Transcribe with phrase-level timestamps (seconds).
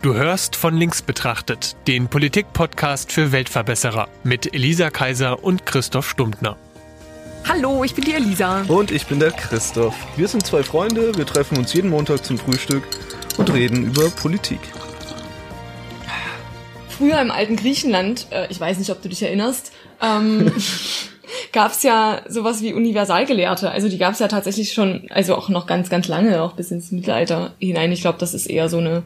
[0.00, 6.56] Du hörst von links betrachtet den Politik-Podcast für Weltverbesserer mit Elisa Kaiser und Christoph Stumptner.
[7.48, 8.62] Hallo, ich bin die Elisa.
[8.68, 9.96] Und ich bin der Christoph.
[10.16, 12.84] Wir sind zwei Freunde, wir treffen uns jeden Montag zum Frühstück
[13.38, 14.60] und reden über Politik.
[16.88, 20.52] Früher im alten Griechenland, äh, ich weiß nicht, ob du dich erinnerst, ähm,
[21.52, 23.72] gab es ja sowas wie Universalgelehrte.
[23.72, 26.70] Also die gab es ja tatsächlich schon, also auch noch ganz, ganz lange, auch bis
[26.70, 27.90] ins Mittelalter hinein.
[27.90, 29.02] Ich glaube, das ist eher so eine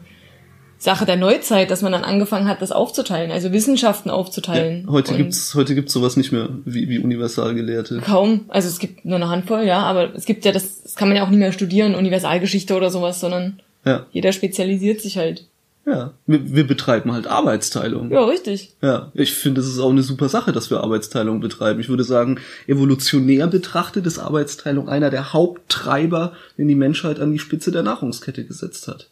[0.83, 4.83] Sache der Neuzeit, dass man dann angefangen hat, das aufzuteilen, also Wissenschaften aufzuteilen.
[4.85, 7.99] Ja, heute gibt's heute gibt's sowas nicht mehr wie, wie Universalgelehrte.
[7.99, 11.07] Kaum, also es gibt nur eine Handvoll, ja, aber es gibt ja das, das kann
[11.07, 14.07] man ja auch nicht mehr studieren, Universalgeschichte oder sowas, sondern Ja.
[14.11, 15.45] jeder spezialisiert sich halt.
[15.85, 18.11] Ja, wir, wir betreiben halt Arbeitsteilung.
[18.11, 18.73] Ja, richtig.
[18.81, 21.79] Ja, ich finde, es ist auch eine super Sache, dass wir Arbeitsteilung betreiben.
[21.79, 27.39] Ich würde sagen, evolutionär betrachtet ist Arbeitsteilung einer der Haupttreiber, den die Menschheit an die
[27.39, 29.09] Spitze der Nahrungskette gesetzt hat.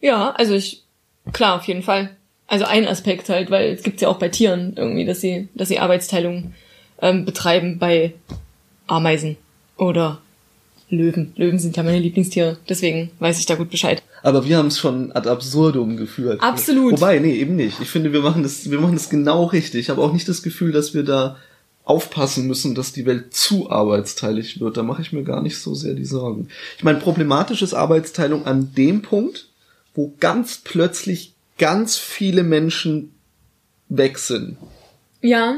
[0.00, 0.82] Ja, also ich,
[1.32, 2.10] klar, auf jeden Fall.
[2.46, 5.68] Also ein Aspekt halt, weil es gibt's ja auch bei Tieren irgendwie, dass sie, dass
[5.68, 6.54] sie Arbeitsteilung
[7.02, 8.14] ähm, betreiben bei
[8.86, 9.36] Ameisen
[9.76, 10.20] oder
[10.90, 11.32] Löwen.
[11.36, 14.02] Löwen sind ja meine Lieblingstiere, deswegen weiß ich da gut Bescheid.
[14.22, 16.40] Aber wir haben es schon ad absurdum geführt.
[16.42, 16.92] Absolut.
[16.94, 17.80] Wobei, nee, eben nicht.
[17.80, 19.80] Ich finde, wir machen das, wir machen das genau richtig.
[19.80, 21.36] Ich habe auch nicht das Gefühl, dass wir da
[21.84, 24.76] aufpassen müssen, dass die Welt zu arbeitsteilig wird.
[24.76, 26.48] Da mache ich mir gar nicht so sehr die Sorgen.
[26.76, 29.48] Ich meine, problematisch ist Arbeitsteilung an dem Punkt,
[29.98, 33.12] wo ganz plötzlich ganz viele Menschen
[33.88, 34.56] weg sind.
[35.22, 35.56] Ja,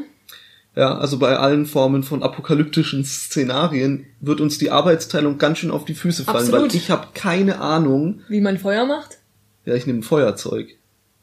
[0.75, 5.85] Ja, also bei allen Formen von apokalyptischen Szenarien wird uns die Arbeitsteilung ganz schön auf
[5.85, 6.71] die Füße fallen, Absolut.
[6.71, 8.21] weil ich habe keine Ahnung.
[8.29, 9.19] wie man Feuer macht?
[9.67, 10.69] Ja, ich nehme ein Feuerzeug.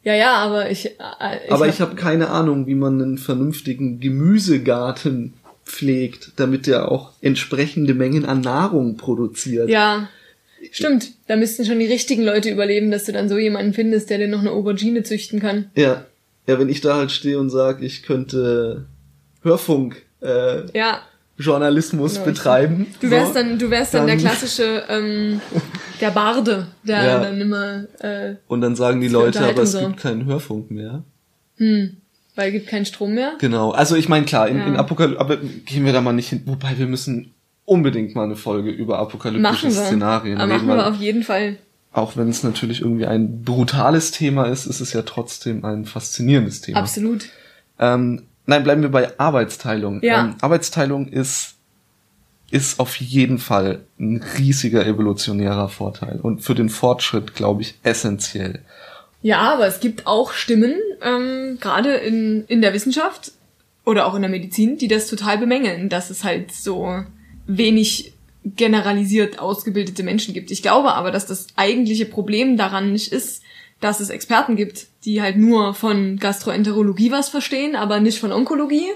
[0.04, 0.86] Ja, ja, aber ich.
[0.86, 0.92] Äh,
[1.46, 5.34] ich Aber hab- ich habe keine Ahnung, wie man einen vernünftigen Gemüsegarten
[5.66, 9.70] pflegt, damit der auch entsprechende Mengen an Nahrung produziert.
[9.70, 10.08] Ja,
[10.72, 11.12] stimmt.
[11.28, 14.28] Da müssten schon die richtigen Leute überleben, dass du dann so jemanden findest, der dir
[14.28, 15.70] noch eine Aubergine züchten kann.
[15.76, 16.06] Ja,
[16.48, 18.86] ja wenn ich da halt stehe und sage, ich könnte
[19.44, 21.02] Hörfunk äh, Ja,
[21.38, 22.88] Journalismus Genau, betreiben.
[23.00, 25.40] Du wärst so, dann, du wärst dann, der dann- klassische, ähm,
[26.02, 27.20] der Barde, der Ja.
[27.20, 31.04] dann immer, äh, Und dann sagen die Leute, aber es Unterhaltung gibt keinen Hörfunk mehr.
[32.36, 33.34] weil gibt keinen Strom mehr.
[33.40, 33.72] Genau.
[33.72, 34.66] Also ich meine, klar, in, Ja.
[34.68, 36.44] in Apokalypse, aber gehen wir da mal nicht hin.
[36.46, 37.34] Wobei wir müssen
[37.68, 39.70] unbedingt mal eine Folge über apokalyptische.
[39.70, 40.50] Szenarien reden.
[40.50, 41.58] machen wir auf jeden Fall.
[41.92, 46.62] auch wenn es natürlich irgendwie ein brutales Thema ist, ist es ja trotzdem ein faszinierendes
[46.62, 46.80] Thema.
[46.80, 47.30] Absolut.
[47.78, 50.02] Ähm, nein, bleiben wir bei Arbeitsteilung.
[50.02, 50.26] Ja.
[50.26, 51.56] Ähm, Arbeitsteilung ist,
[52.52, 58.62] ist auf jeden Fall ein riesiger evolutionärer Vorteil und für den Fortschritt, glaube ich, essentiell.
[59.22, 63.34] Ja, aber es gibt auch Stimmen, ähm, gerade in, in der Wissenschaft
[63.84, 67.04] oder auch in der Medizin, die das total bemängeln, dass es halt so
[67.48, 68.14] wenig
[68.44, 70.52] generalisiert ausgebildete Menschen gibt.
[70.52, 73.42] Ich glaube aber, dass das eigentliche Problem daran nicht ist,
[73.82, 78.88] dass es Experten gibt, die halt nur von Gastroenterologie was verstehen, aber nicht von Onkologie.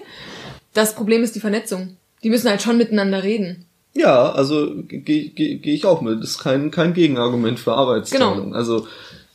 [0.73, 1.97] Das Problem ist die Vernetzung.
[2.23, 3.65] Die müssen halt schon miteinander reden.
[3.93, 6.21] Ja, also gehe geh, geh ich auch mit.
[6.21, 8.45] Das ist kein, kein Gegenargument für Arbeitsteilung.
[8.45, 8.55] Genau.
[8.55, 8.87] Also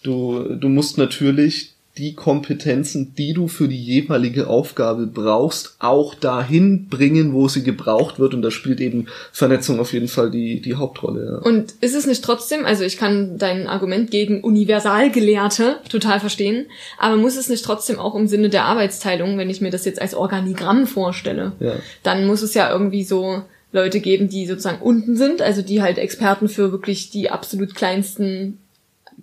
[0.02, 6.88] du, du musst natürlich die Kompetenzen, die du für die jeweilige Aufgabe brauchst, auch dahin
[6.88, 8.34] bringen, wo sie gebraucht wird.
[8.34, 11.24] Und da spielt eben Vernetzung auf jeden Fall die, die Hauptrolle.
[11.24, 11.48] Ja.
[11.50, 16.66] Und ist es nicht trotzdem, also ich kann dein Argument gegen Universalgelehrte total verstehen,
[16.98, 20.00] aber muss es nicht trotzdem auch im Sinne der Arbeitsteilung, wenn ich mir das jetzt
[20.00, 21.74] als Organigramm vorstelle, Ja.
[22.02, 23.42] dann muss es ja irgendwie so
[23.72, 28.58] Leute geben, die sozusagen unten sind, also die halt Experten für wirklich die absolut kleinsten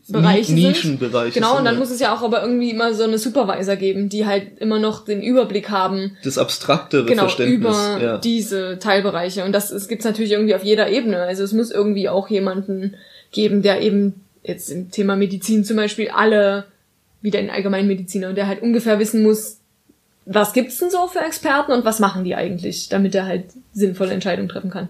[0.09, 0.53] Bereiche.
[0.53, 1.79] Nischenbereiche Genau, und dann ja.
[1.79, 5.05] muss es ja auch aber irgendwie immer so eine Supervisor geben, die halt immer noch
[5.05, 7.57] den Überblick haben, Das abstraktere genau, Verständnis.
[7.57, 8.17] über ja.
[8.17, 9.45] diese Teilbereiche.
[9.45, 11.21] Und das es gibt's natürlich irgendwie auf jeder Ebene.
[11.21, 12.95] Also es muss irgendwie auch jemanden
[13.31, 16.65] geben, der eben jetzt im Thema Medizin zum Beispiel alle,
[17.21, 19.59] wieder in Allgemeinmediziner, der halt ungefähr wissen muss,
[20.25, 24.11] was gibt's denn so für Experten und was machen die eigentlich, damit er halt sinnvolle
[24.11, 24.89] Entscheidungen treffen kann.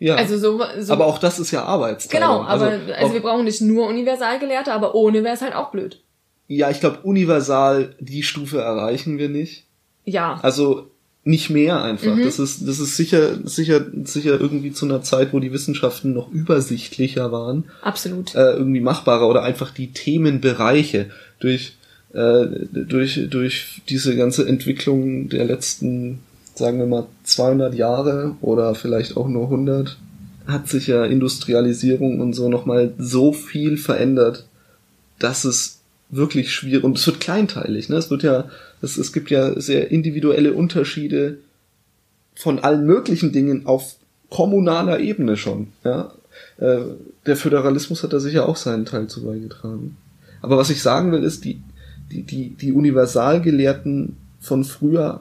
[0.00, 0.16] Ja.
[0.16, 2.28] Also so, so aber auch das ist ja Arbeitsteilung.
[2.28, 5.70] genau, aber also, auch- wir brauchen nicht nur Universalgelehrte, aber ohne wäre es halt auch
[5.70, 6.00] blöd.
[6.48, 9.66] ja, ich glaube, universal die Stufe erreichen wir nicht.
[10.04, 10.40] Ja.
[10.42, 10.88] Also
[11.22, 12.16] nicht mehr einfach.
[12.16, 12.24] Mhm.
[12.24, 16.32] Das ist, das ist sicher, sicher, sicher irgendwie zu einer Zeit, wo die Wissenschaften noch
[16.32, 18.34] übersichtlicher waren, Absolut.
[18.34, 21.74] äh, irgendwie machbarer oder einfach die Themenbereiche durch,
[22.14, 26.20] äh, durch, durch diese ganze Entwicklung der letzten,
[26.60, 29.96] sagen wir mal, 200 Jahre oder vielleicht auch nur 100,
[30.46, 34.46] hat sich ja Industrialisierung und so nochmal so viel verändert,
[35.18, 35.80] dass es
[36.10, 37.88] wirklich schwierig und es wird kleinteilig.
[37.88, 37.96] Ne?
[37.96, 38.48] Es wird ja,
[38.82, 41.38] es, es gibt ja sehr individuelle Unterschiede
[42.34, 43.96] von allen möglichen Dingen auf
[44.28, 45.68] kommunaler Ebene schon.
[45.84, 46.12] Ja?
[46.58, 46.80] Äh,
[47.26, 49.96] der Föderalismus hat da sicher auch seinen Teil zu beigetragen.
[50.42, 51.62] Aber was ich sagen will, ist, die,
[52.10, 55.20] die, die, die Universalgelehrten von früher,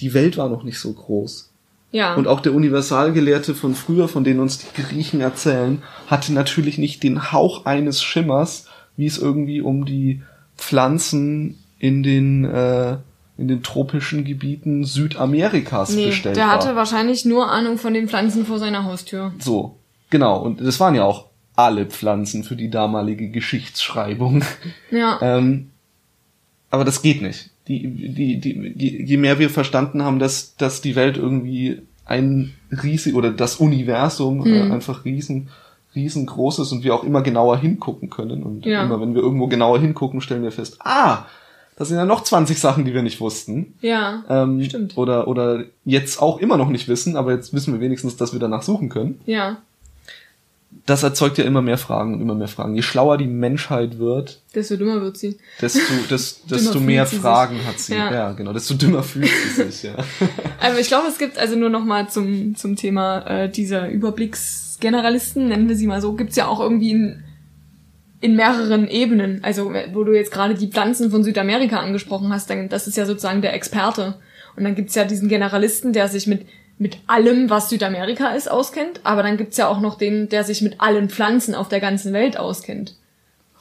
[0.00, 1.50] die Welt war noch nicht so groß.
[1.92, 2.14] Ja.
[2.14, 7.02] Und auch der Universalgelehrte von früher, von denen uns die Griechen erzählen, hatte natürlich nicht
[7.02, 8.66] den Hauch eines Schimmers,
[8.96, 10.22] wie es irgendwie um die
[10.56, 12.98] Pflanzen in den, äh,
[13.36, 16.54] in den tropischen Gebieten Südamerikas nee, bestellt der war.
[16.54, 19.32] hatte wahrscheinlich nur Ahnung von den Pflanzen vor seiner Haustür.
[19.38, 19.78] So,
[20.10, 20.40] genau.
[20.40, 21.26] Und das waren ja auch
[21.56, 24.44] alle Pflanzen für die damalige Geschichtsschreibung.
[24.90, 25.18] Ja.
[25.22, 25.70] Ähm,
[26.70, 27.50] aber das geht nicht.
[27.70, 32.52] Die, die, die, je- je mehr wir verstanden haben, dass, dass die Welt irgendwie ein
[32.82, 34.72] riesig oder das Universum äh, Hm.
[34.72, 35.48] einfach riesen,
[35.94, 38.42] riesengroß ist und wir auch immer genauer hingucken können.
[38.42, 38.82] Und Ja.
[38.84, 41.26] immer wenn wir irgendwo genauer hingucken, stellen wir fest, ah,
[41.76, 43.74] das sind ja noch 20 Sachen, die wir nicht wussten.
[43.80, 44.22] ja.
[44.28, 44.98] Ähm, Stimmt.
[44.98, 48.40] Oder, oder jetzt auch immer noch nicht wissen, aber jetzt wissen wir wenigstens, dass wir
[48.40, 49.58] danach suchen können Ja.
[50.86, 52.74] Das erzeugt ja immer mehr Fragen und immer mehr Fragen.
[52.74, 55.36] Je schlauer die Menschheit wird, Desto dümmer wird sie.
[55.60, 55.80] desto,
[56.10, 57.20] des, desto mehr sie sich.
[57.20, 57.94] Fragen hat sie.
[57.94, 58.12] Ja.
[58.12, 58.32] Ja.
[58.32, 59.94] genau, desto dümmer fühlt sie sich, ja.
[60.60, 65.48] Aber ich glaube, es gibt also nur noch mal zum, zum Thema äh, dieser Überblicksgeneralisten,
[65.48, 67.24] nennen wir sie mal so, gibt's ja auch irgendwie in,
[68.20, 69.44] in mehreren Ebenen.
[69.44, 73.06] Also wo du jetzt gerade die Pflanzen von Südamerika angesprochen hast, dann das ist ja
[73.06, 74.14] sozusagen der Experte.
[74.56, 76.46] Und dann gibt's ja diesen Generalisten, der sich mit
[76.80, 79.00] mit allem, was Südamerika ist, auskennt.
[79.04, 82.14] Aber dann gibt's ja auch noch den, der sich mit allen Pflanzen auf der ganzen
[82.14, 82.96] Welt auskennt.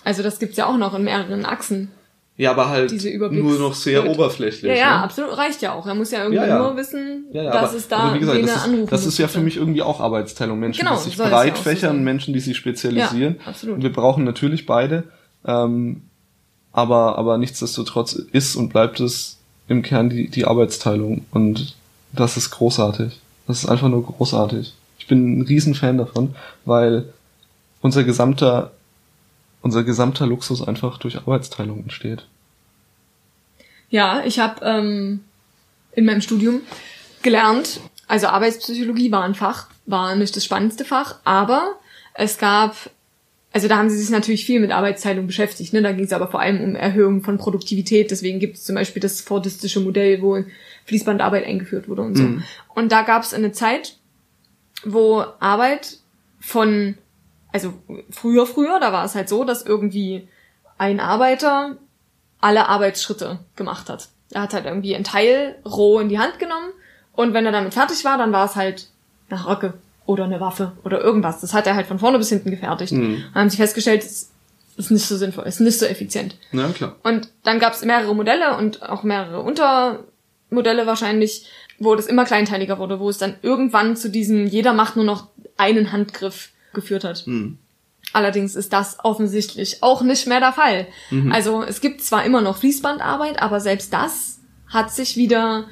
[0.06, 1.92] Also das gibt's ja auch noch in mehreren Achsen.
[2.38, 4.12] Ja, aber halt nur noch sehr Gut.
[4.12, 4.71] oberflächlich.
[4.71, 5.04] Ja, ja, ne?
[5.04, 5.86] absolut, reicht ja auch.
[5.86, 6.60] Er muss ja irgendwie Ja, ja.
[6.60, 9.42] nur wissen, dass es da aber wie gesagt, das ist, anrufen das ist ja für
[9.42, 10.57] mich irgendwie auch Arbeitsteilung.
[10.57, 12.01] Menschen, Genau, die sich breit fächern.
[12.06, 13.36] Menschen, die sich spezialisieren.
[13.42, 13.75] Ja, absolut.
[13.75, 15.04] Und wir brauchen natürlich beide.
[15.45, 16.04] Ähm,
[16.71, 21.25] aber, aber nichtsdestotrotz ist und bleibt es im Kern die, die Arbeitsteilung.
[21.31, 21.75] Und
[22.11, 23.19] das ist großartig.
[23.47, 24.73] Das ist einfach nur großartig.
[24.97, 26.35] Ich bin ein Riesenfan davon,
[26.65, 27.11] weil
[27.81, 28.71] unser gesamter,
[29.61, 32.25] unser gesamter Luxus einfach durch Arbeitsteilung entsteht.
[33.89, 35.21] Ja, ich habe ähm,
[35.94, 36.61] in meinem Studium
[37.21, 41.75] gelernt, also Arbeitspsychologie war ein Fach, war nicht das spannendste Fach, aber
[42.13, 42.75] es gab,
[43.51, 45.81] also da haben sie sich natürlich viel mit Arbeitsteilung beschäftigt, ne?
[45.81, 49.01] da ging es aber vor allem um Erhöhung von Produktivität, deswegen gibt es zum Beispiel
[49.01, 50.44] das fordistische Modell, wo
[50.86, 52.24] Fließbandarbeit eingeführt wurde und so.
[52.24, 52.44] Mhm.
[52.75, 53.98] Und da gab es eine Zeit,
[54.84, 55.98] wo Arbeit
[56.40, 56.96] von,
[57.51, 57.74] also
[58.12, 60.28] früher, früher, da war es halt so, dass irgendwie
[60.78, 61.78] ein Arbeiter
[62.40, 64.10] alle Arbeitsschritte gemacht hat.
[64.31, 66.72] Er hat halt irgendwie ein Teil roh in die Hand genommen
[67.13, 68.90] und wenn er damit fertig war, dann war es halt
[69.30, 69.74] eine Röcke
[70.09, 71.39] oder eine Waffe oder irgendwas.
[71.39, 72.91] Das hat er halt von vorne bis hinten gefertigt.
[72.94, 73.23] Mhm.
[73.31, 74.31] Dann haben sie festgestellt, es
[74.75, 76.35] ist nicht so sinnvoll, es ist nicht so effizient.
[76.51, 76.95] Na klar.
[77.03, 81.45] Und dann gab es mehrere Modelle und auch mehrere Untermodelle wahrscheinlich,
[81.77, 85.27] wo das immer kleinteiliger wurde, wo es dann irgendwann zu diesem jeder macht nur noch
[85.57, 87.27] einen Handgriff geführt hat.
[87.27, 87.59] Mhm.
[88.11, 90.88] Allerdings ist das offensichtlich auch nicht mehr der Fall.
[91.11, 91.31] Mhm.
[91.31, 95.65] Also es gibt zwar immer noch Fließbandarbeit, aber selbst das hat sich wieder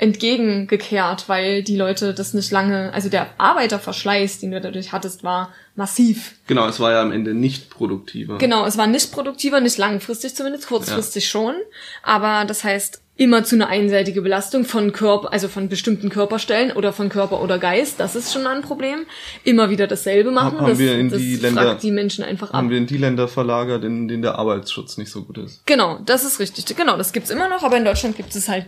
[0.00, 5.52] entgegengekehrt, weil die Leute das nicht lange, also der Arbeiterverschleiß, den du dadurch hattest, war
[5.76, 6.36] massiv.
[6.46, 8.38] Genau, es war ja am Ende nicht produktiver.
[8.38, 11.54] Genau, es war nicht produktiver, nicht langfristig zumindest, kurzfristig schon.
[12.02, 16.94] Aber das heißt, immer zu einer einseitigen Belastung von Körper, also von bestimmten Körperstellen oder
[16.94, 19.00] von Körper oder Geist, das ist schon ein Problem.
[19.44, 22.54] Immer wieder dasselbe machen, Haben das, wir in das die Länder- die Menschen einfach ab.
[22.54, 25.66] Haben wir in die Länder verlagert, in denen der Arbeitsschutz nicht so gut ist.
[25.66, 26.64] Genau, das ist richtig.
[26.74, 28.64] Genau, das gibt's immer noch, aber in Deutschland gibt es halt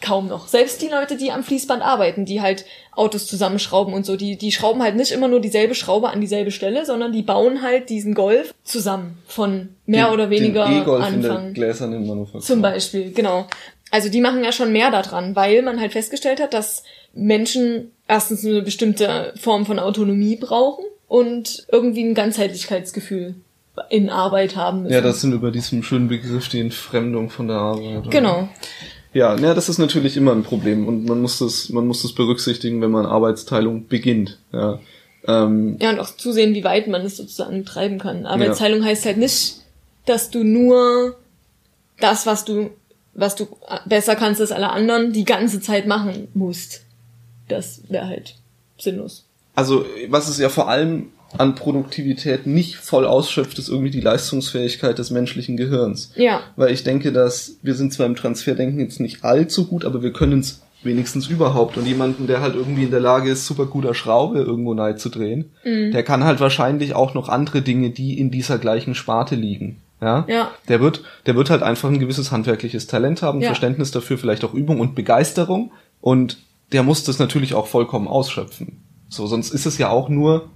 [0.00, 0.48] kaum noch.
[0.48, 4.52] Selbst die Leute, die am Fließband arbeiten, die halt Autos zusammenschrauben und so, die, die
[4.52, 8.14] schrauben halt nicht immer nur dieselbe Schraube an dieselbe Stelle, sondern die bauen halt diesen
[8.14, 11.54] Golf zusammen von mehr Den- oder weniger den E-Golf in der Anfang.
[11.54, 12.40] gläsernen Manufaktur.
[12.40, 13.46] Zum Beispiel, genau.
[13.90, 18.44] Also die machen ja schon mehr daran, weil man halt festgestellt hat, dass Menschen erstens
[18.44, 23.34] eine bestimmte Form von Autonomie brauchen und irgendwie ein Ganzheitlichkeitsgefühl
[23.88, 24.94] in Arbeit haben müssen.
[24.94, 28.10] Ja, das sind über diesem schönen Begriff die Entfremdung von der Arbeit.
[28.10, 28.48] Genau.
[29.12, 32.12] Ja, ja, das ist natürlich immer ein Problem und man muss das, man muss das
[32.12, 34.38] berücksichtigen, wenn man Arbeitsteilung beginnt.
[34.52, 34.78] Ja,
[35.26, 38.24] ähm, Ja, und auch zusehen, wie weit man es sozusagen treiben kann.
[38.26, 39.56] Arbeitsteilung heißt halt nicht,
[40.06, 41.16] dass du nur
[41.98, 42.70] das, was du,
[43.14, 43.48] was du
[43.84, 46.84] besser kannst als alle anderen, die ganze Zeit machen musst.
[47.48, 48.36] Das wäre halt
[48.78, 49.26] sinnlos.
[49.56, 54.98] also was es ja vor allem an Produktivität nicht voll ausschöpft, ist irgendwie die Leistungsfähigkeit
[54.98, 56.12] des menschlichen Gehirns.
[56.16, 60.02] Ja, Weil ich denke, dass wir sind zwar im Transferdenken jetzt nicht allzu gut, aber
[60.02, 61.76] wir können es wenigstens überhaupt.
[61.76, 65.08] Und jemanden, der halt irgendwie in der Lage ist, super guter Schraube irgendwo nahe zu
[65.08, 65.92] drehen, Mhm.
[65.92, 69.82] der kann halt wahrscheinlich auch noch andere Dinge, die in dieser gleichen Sparte liegen.
[70.00, 70.24] Ja?
[70.28, 70.50] Ja.
[70.68, 73.48] Der wird, der wird halt einfach ein gewisses handwerkliches Talent haben, Ja.
[73.48, 75.70] Verständnis dafür, vielleicht auch Übung und Begeisterung.
[76.00, 76.38] Und
[76.72, 78.80] der muss das natürlich auch vollkommen ausschöpfen.
[79.10, 80.48] So, sonst ist es ja auch nur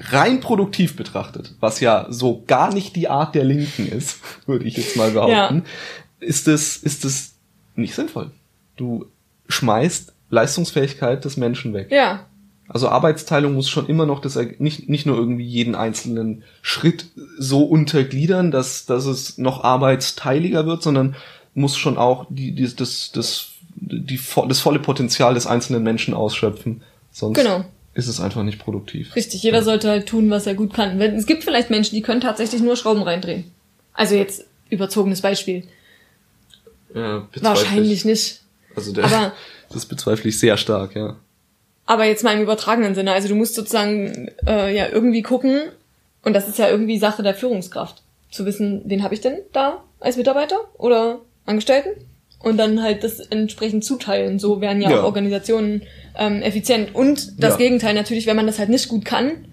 [0.00, 4.76] rein produktiv betrachtet, was ja so gar nicht die Art der Linken ist, würde ich
[4.76, 6.26] jetzt mal behaupten, ja.
[6.26, 7.34] ist es, ist es
[7.76, 8.30] nicht sinnvoll.
[8.76, 9.06] Du
[9.48, 11.90] schmeißt Leistungsfähigkeit des Menschen weg.
[11.90, 12.26] Ja.
[12.68, 17.64] Also Arbeitsteilung muss schon immer noch das nicht nicht nur irgendwie jeden einzelnen Schritt so
[17.64, 21.16] untergliedern, dass dass es noch arbeitsteiliger wird, sondern
[21.52, 26.82] muss schon auch die, die das das die das volle Potenzial des einzelnen Menschen ausschöpfen.
[27.10, 27.64] Sonst genau.
[27.94, 29.16] Ist es einfach nicht produktiv.
[29.16, 29.64] Richtig, jeder ja.
[29.64, 31.00] sollte halt tun, was er gut kann.
[31.00, 33.50] Es gibt vielleicht Menschen, die können tatsächlich nur Schrauben reindrehen.
[33.92, 35.64] Also jetzt überzogenes Beispiel.
[36.94, 38.40] Ja, Wahrscheinlich nicht.
[38.76, 39.32] Also der, Aber,
[39.72, 41.16] das bezweifle ich sehr stark, ja.
[41.86, 43.12] Aber jetzt mal im übertragenen Sinne.
[43.12, 45.60] Also du musst sozusagen äh, ja irgendwie gucken,
[46.22, 49.82] und das ist ja irgendwie Sache der Führungskraft, zu wissen, wen habe ich denn da
[49.98, 51.90] als Mitarbeiter oder Angestellten?
[52.42, 54.38] Und dann halt das entsprechend zuteilen.
[54.38, 55.00] So werden ja, ja.
[55.00, 55.82] auch Organisationen
[56.18, 56.94] ähm, effizient.
[56.94, 57.58] Und das ja.
[57.58, 59.46] Gegenteil natürlich, wenn man das halt nicht gut kann,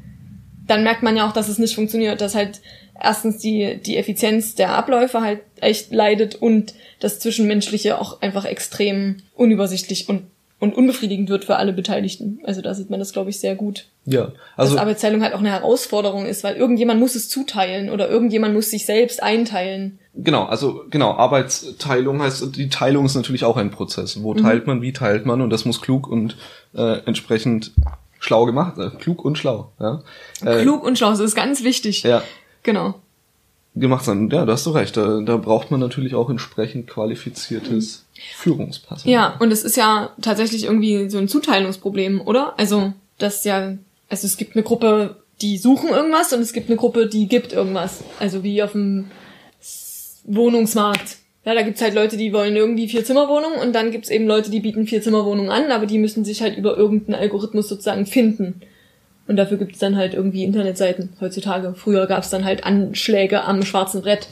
[0.67, 2.61] dann merkt man ja auch, dass es nicht funktioniert, dass halt
[3.01, 9.17] erstens die, die Effizienz der Abläufe halt echt leidet und das Zwischenmenschliche auch einfach extrem
[9.35, 10.23] unübersichtlich und
[10.59, 12.39] und unbefriedigend wird für alle Beteiligten.
[12.43, 13.85] Also da sieht man das, glaube ich, sehr gut.
[14.05, 18.09] Ja, also dass Arbeitsteilung halt auch eine Herausforderung ist, weil irgendjemand muss es zuteilen oder
[18.09, 19.99] irgendjemand muss sich selbst einteilen.
[20.15, 24.23] Genau, also genau, Arbeitsteilung heißt, die Teilung ist natürlich auch ein Prozess.
[24.23, 24.39] Wo mhm.
[24.39, 26.37] teilt man, wie teilt man und das muss klug und
[26.73, 27.73] äh, entsprechend
[28.19, 29.71] schlau gemacht, äh, klug und schlau.
[29.79, 30.01] Ja?
[30.43, 32.01] Äh, klug und schlau, das ist ganz wichtig.
[32.01, 32.23] Ja.
[32.63, 32.95] Genau.
[33.75, 34.29] Gemacht sein.
[34.31, 34.97] Ja, da hast du recht.
[34.97, 38.06] Da, da braucht man natürlich auch entsprechend qualifiziertes mhm.
[38.35, 39.13] Führungspersonal.
[39.13, 42.57] Ja, und es ist ja tatsächlich irgendwie so ein Zuteilungsproblem, oder?
[42.57, 43.77] Also, das ja,
[44.09, 47.53] also es gibt eine Gruppe, die suchen irgendwas und es gibt eine Gruppe, die gibt
[47.53, 48.03] irgendwas.
[48.19, 49.11] Also wie auf dem
[50.25, 51.17] Wohnungsmarkt.
[51.45, 54.51] Ja, da gibt's halt Leute, die wollen irgendwie vier Zimmerwohnungen und dann gibt's eben Leute,
[54.51, 58.61] die bieten vier Zimmerwohnungen an, aber die müssen sich halt über irgendeinen Algorithmus sozusagen finden.
[59.27, 61.73] Und dafür gibt's dann halt irgendwie Internetseiten heutzutage.
[61.75, 64.27] Früher gab's dann halt Anschläge am schwarzen Brett.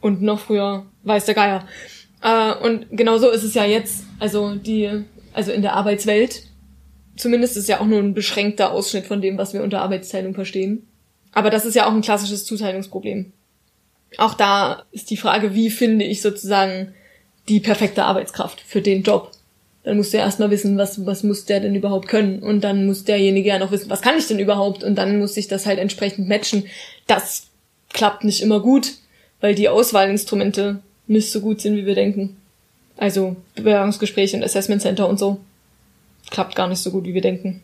[0.00, 1.64] Und noch früher weiß der Geier.
[2.22, 4.04] Äh, und genau so ist es ja jetzt.
[4.18, 6.42] Also die, also in der Arbeitswelt.
[7.16, 10.86] Zumindest ist ja auch nur ein beschränkter Ausschnitt von dem, was wir unter Arbeitsteilung verstehen.
[11.32, 13.32] Aber das ist ja auch ein klassisches Zuteilungsproblem.
[14.16, 16.94] Auch da ist die Frage, wie finde ich sozusagen
[17.48, 19.32] die perfekte Arbeitskraft für den Job?
[19.84, 22.42] Dann musst du ja erstmal wissen, was, was muss der denn überhaupt können?
[22.42, 24.84] Und dann muss derjenige ja noch wissen, was kann ich denn überhaupt?
[24.84, 26.64] Und dann muss sich das halt entsprechend matchen.
[27.06, 27.48] Das
[27.92, 28.94] klappt nicht immer gut,
[29.40, 32.36] weil die Auswahlinstrumente nicht so gut sind, wie wir denken.
[32.96, 35.40] Also Bewerbungsgespräche und Assessment Center und so.
[36.30, 37.62] Klappt gar nicht so gut, wie wir denken.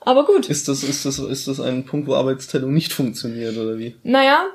[0.00, 0.48] Aber gut.
[0.48, 3.94] Ist das, ist das, ist das ein Punkt, wo Arbeitsteilung nicht funktioniert, oder wie?
[4.04, 4.46] Naja,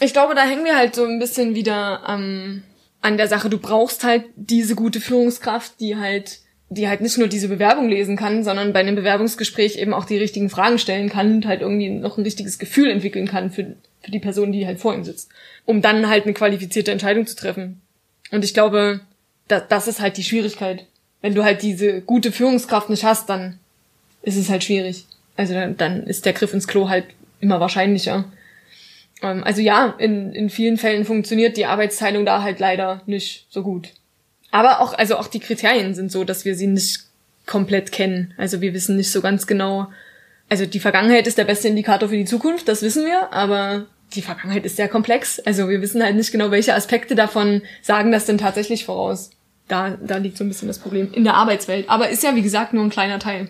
[0.00, 2.62] ich glaube, da hängen wir halt so ein bisschen wieder ähm,
[3.00, 3.50] an der Sache.
[3.50, 8.16] Du brauchst halt diese gute Führungskraft, die halt, die halt nicht nur diese Bewerbung lesen
[8.16, 11.90] kann, sondern bei einem Bewerbungsgespräch eben auch die richtigen Fragen stellen kann und halt irgendwie
[11.90, 13.76] noch ein richtiges Gefühl entwickeln kann für,
[14.08, 15.30] für die Person, die halt vor ihm sitzt
[15.68, 17.82] um dann halt eine qualifizierte Entscheidung zu treffen.
[18.30, 19.00] Und ich glaube,
[19.48, 20.86] da, das ist halt die Schwierigkeit.
[21.20, 23.58] Wenn du halt diese gute Führungskraft nicht hast, dann
[24.22, 25.04] ist es halt schwierig.
[25.36, 27.04] Also dann, dann ist der Griff ins Klo halt
[27.40, 28.24] immer wahrscheinlicher.
[29.20, 33.62] Ähm, also ja, in, in vielen Fällen funktioniert die Arbeitsteilung da halt leider nicht so
[33.62, 33.90] gut.
[34.50, 37.00] Aber auch, also auch die Kriterien sind so, dass wir sie nicht
[37.44, 38.32] komplett kennen.
[38.38, 39.88] Also wir wissen nicht so ganz genau,
[40.48, 43.84] also die Vergangenheit ist der beste Indikator für die Zukunft, das wissen wir, aber
[44.14, 45.40] die Vergangenheit ist sehr komplex.
[45.40, 49.30] Also wir wissen halt nicht genau, welche Aspekte davon sagen das denn tatsächlich voraus.
[49.68, 51.90] Da, da liegt so ein bisschen das Problem in der Arbeitswelt.
[51.90, 53.48] Aber ist ja, wie gesagt, nur ein kleiner Teil.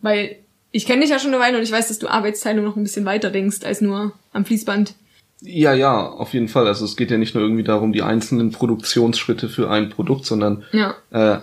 [0.00, 0.36] Weil
[0.70, 2.82] ich kenne dich ja schon eine Weile und ich weiß, dass du Arbeitsteilung noch ein
[2.82, 4.94] bisschen weiter denkst als nur am Fließband.
[5.40, 6.66] Ja, ja, auf jeden Fall.
[6.66, 10.64] Also es geht ja nicht nur irgendwie darum, die einzelnen Produktionsschritte für ein Produkt, sondern
[10.72, 10.94] ja.
[11.10, 11.38] äh,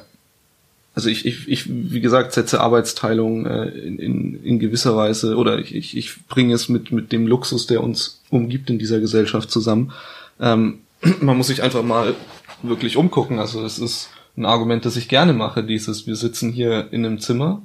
[0.96, 5.60] also ich, ich, ich, wie gesagt, setze Arbeitsteilung äh, in, in, in gewisser Weise oder
[5.60, 9.52] ich, ich, ich bringe es mit, mit dem Luxus, der uns umgibt in dieser Gesellschaft
[9.52, 9.92] zusammen.
[10.40, 10.80] Ähm,
[11.20, 12.16] man muss sich einfach mal
[12.64, 13.40] wirklich umgucken.
[13.40, 17.20] Also es ist ein Argument, das ich gerne mache, dieses, wir sitzen hier in einem
[17.20, 17.62] Zimmer,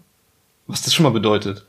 [0.67, 1.65] was das schon mal bedeutet.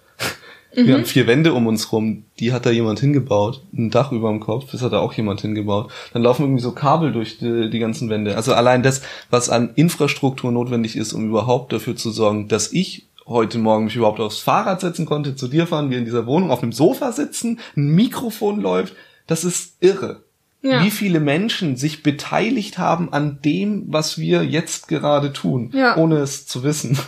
[0.76, 0.88] Mhm.
[0.88, 3.64] Wir haben vier Wände um uns rum, die hat da jemand hingebaut.
[3.74, 5.92] Ein Dach über dem Kopf, das hat da auch jemand hingebaut.
[6.14, 8.36] Dann laufen irgendwie so Kabel durch die, die ganzen Wände.
[8.36, 13.08] Also allein das, was an Infrastruktur notwendig ist, um überhaupt dafür zu sorgen, dass ich
[13.28, 16.52] heute Morgen mich überhaupt aufs Fahrrad setzen konnte, zu dir fahren, wir in dieser Wohnung
[16.52, 18.96] auf einem Sofa sitzen, ein Mikrofon läuft,
[19.28, 20.24] das ist irre.
[20.62, 20.84] Ja.
[20.84, 25.98] Wie viele Menschen sich beteiligt haben an dem, was wir jetzt gerade tun, ja.
[25.98, 27.00] ohne es zu wissen.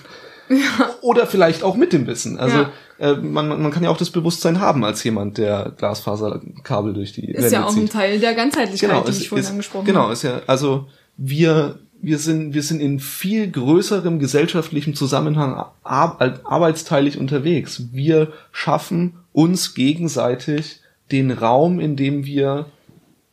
[0.49, 0.95] Ja.
[1.01, 2.37] Oder vielleicht auch mit dem Wissen.
[2.37, 2.71] Also ja.
[2.99, 7.31] äh, man, man kann ja auch das Bewusstsein haben als jemand, der Glasfaserkabel durch die
[7.31, 7.83] Ist Wände ja auch zieht.
[7.83, 10.07] ein Teil der Ganzheitlichkeit, genau, die ist, ich vorhin ist, angesprochen genau, habe.
[10.07, 16.17] Genau, ist ja, also wir wir sind, wir sind in viel größerem gesellschaftlichem Zusammenhang ar
[16.43, 17.83] arbeitsteilig unterwegs.
[17.93, 20.81] Wir schaffen uns gegenseitig
[21.13, 22.65] den Raum, in dem wir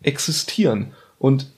[0.02, 0.92] existieren.
[1.18, 1.48] Und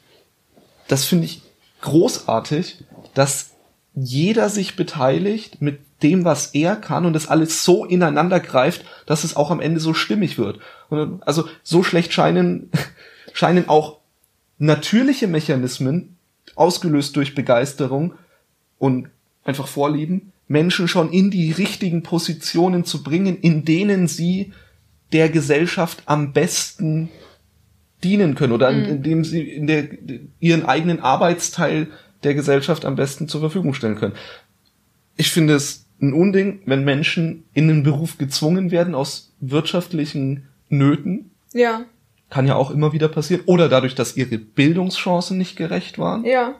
[0.88, 1.42] das finde ich
[1.82, 2.82] großartig,
[3.12, 3.50] dass
[3.94, 9.24] jeder sich beteiligt mit dem, was er kann und das alles so ineinander greift, dass
[9.24, 10.58] es auch am Ende so stimmig wird.
[10.88, 12.70] Und also so schlecht scheinen,
[13.32, 13.98] scheinen auch
[14.58, 16.16] natürliche Mechanismen,
[16.54, 18.14] ausgelöst durch Begeisterung
[18.78, 19.08] und
[19.44, 24.52] einfach Vorlieben, Menschen schon in die richtigen Positionen zu bringen, in denen sie
[25.12, 27.08] der Gesellschaft am besten
[28.04, 28.84] dienen können oder mhm.
[28.84, 29.88] indem sie in der,
[30.40, 31.88] ihren eigenen Arbeitsteil
[32.24, 34.14] der Gesellschaft am besten zur Verfügung stellen können.
[35.16, 41.30] Ich finde es ein Unding, wenn Menschen in den Beruf gezwungen werden aus wirtschaftlichen Nöten.
[41.52, 41.82] Ja.
[42.30, 43.42] Kann ja auch immer wieder passieren.
[43.46, 46.24] Oder dadurch, dass ihre Bildungschancen nicht gerecht waren.
[46.24, 46.54] Ja.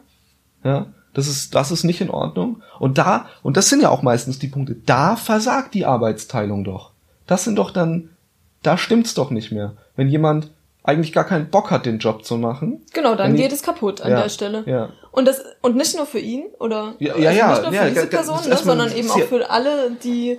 [0.64, 0.86] Ja.
[1.14, 2.62] Das ist, das ist nicht in Ordnung.
[2.78, 6.92] Und da, und das sind ja auch meistens die Punkte, da versagt die Arbeitsteilung doch.
[7.26, 8.10] Das sind doch dann,
[8.62, 9.74] da stimmt's doch nicht mehr.
[9.96, 10.50] Wenn jemand
[10.82, 12.80] eigentlich gar keinen Bock hat, den Job zu machen.
[12.92, 14.64] Genau, dann geht es kaputt an ja, der Stelle.
[14.66, 14.88] Ja.
[15.12, 17.88] Und das und nicht nur für ihn oder ja, ja, ja, nicht nur für ja,
[17.90, 20.38] diese Person, ne, sondern eben auch für alle, die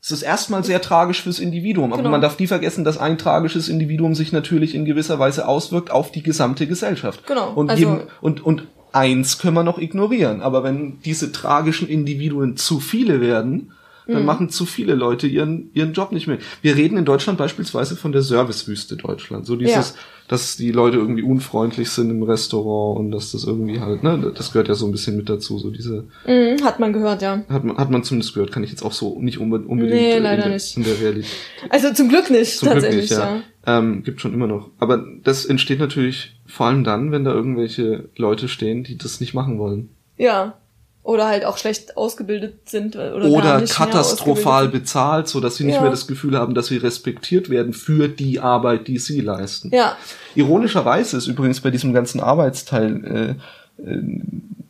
[0.00, 2.12] es ist erstmal sehr tragisch fürs Individuum, aber genau.
[2.12, 6.12] man darf nie vergessen, dass ein tragisches Individuum sich natürlich in gewisser Weise auswirkt auf
[6.12, 7.26] die gesamte Gesellschaft.
[7.26, 7.52] Genau.
[7.54, 12.56] Und, also, jedem, und, und eins können wir noch ignorieren, aber wenn diese tragischen Individuen
[12.56, 13.72] zu viele werden,
[14.06, 14.26] dann mhm.
[14.26, 16.38] machen zu viele Leute ihren, ihren Job nicht mehr.
[16.62, 19.46] Wir reden in Deutschland beispielsweise von der Servicewüste Deutschland.
[19.46, 20.00] So dieses, ja.
[20.28, 24.52] dass die Leute irgendwie unfreundlich sind im Restaurant und dass das irgendwie halt, ne, das
[24.52, 26.04] gehört ja so ein bisschen mit dazu, so diese.
[26.26, 27.44] Mhm, hat man gehört, ja.
[27.48, 30.22] Hat man, hat man zumindest gehört, kann ich jetzt auch so nicht unbedingt nee, in,
[30.22, 30.76] leider der, nicht.
[30.76, 31.30] in der Realität.
[31.70, 33.36] Also zum Glück nicht, zum tatsächlich, Glück nicht, ja.
[33.36, 33.78] ja.
[33.78, 34.70] Ähm, gibt schon immer noch.
[34.78, 39.34] Aber das entsteht natürlich vor allem dann, wenn da irgendwelche Leute stehen, die das nicht
[39.34, 39.88] machen wollen.
[40.16, 40.58] Ja.
[41.06, 42.96] Oder halt auch schlecht ausgebildet sind.
[42.96, 45.82] Oder, oder katastrophal bezahlt, so dass sie nicht ja.
[45.82, 49.70] mehr das Gefühl haben, dass sie respektiert werden für die Arbeit, die sie leisten.
[49.72, 49.96] Ja.
[50.34, 53.36] Ironischerweise ist übrigens bei diesem ganzen Arbeitsteil
[53.78, 54.02] äh, äh,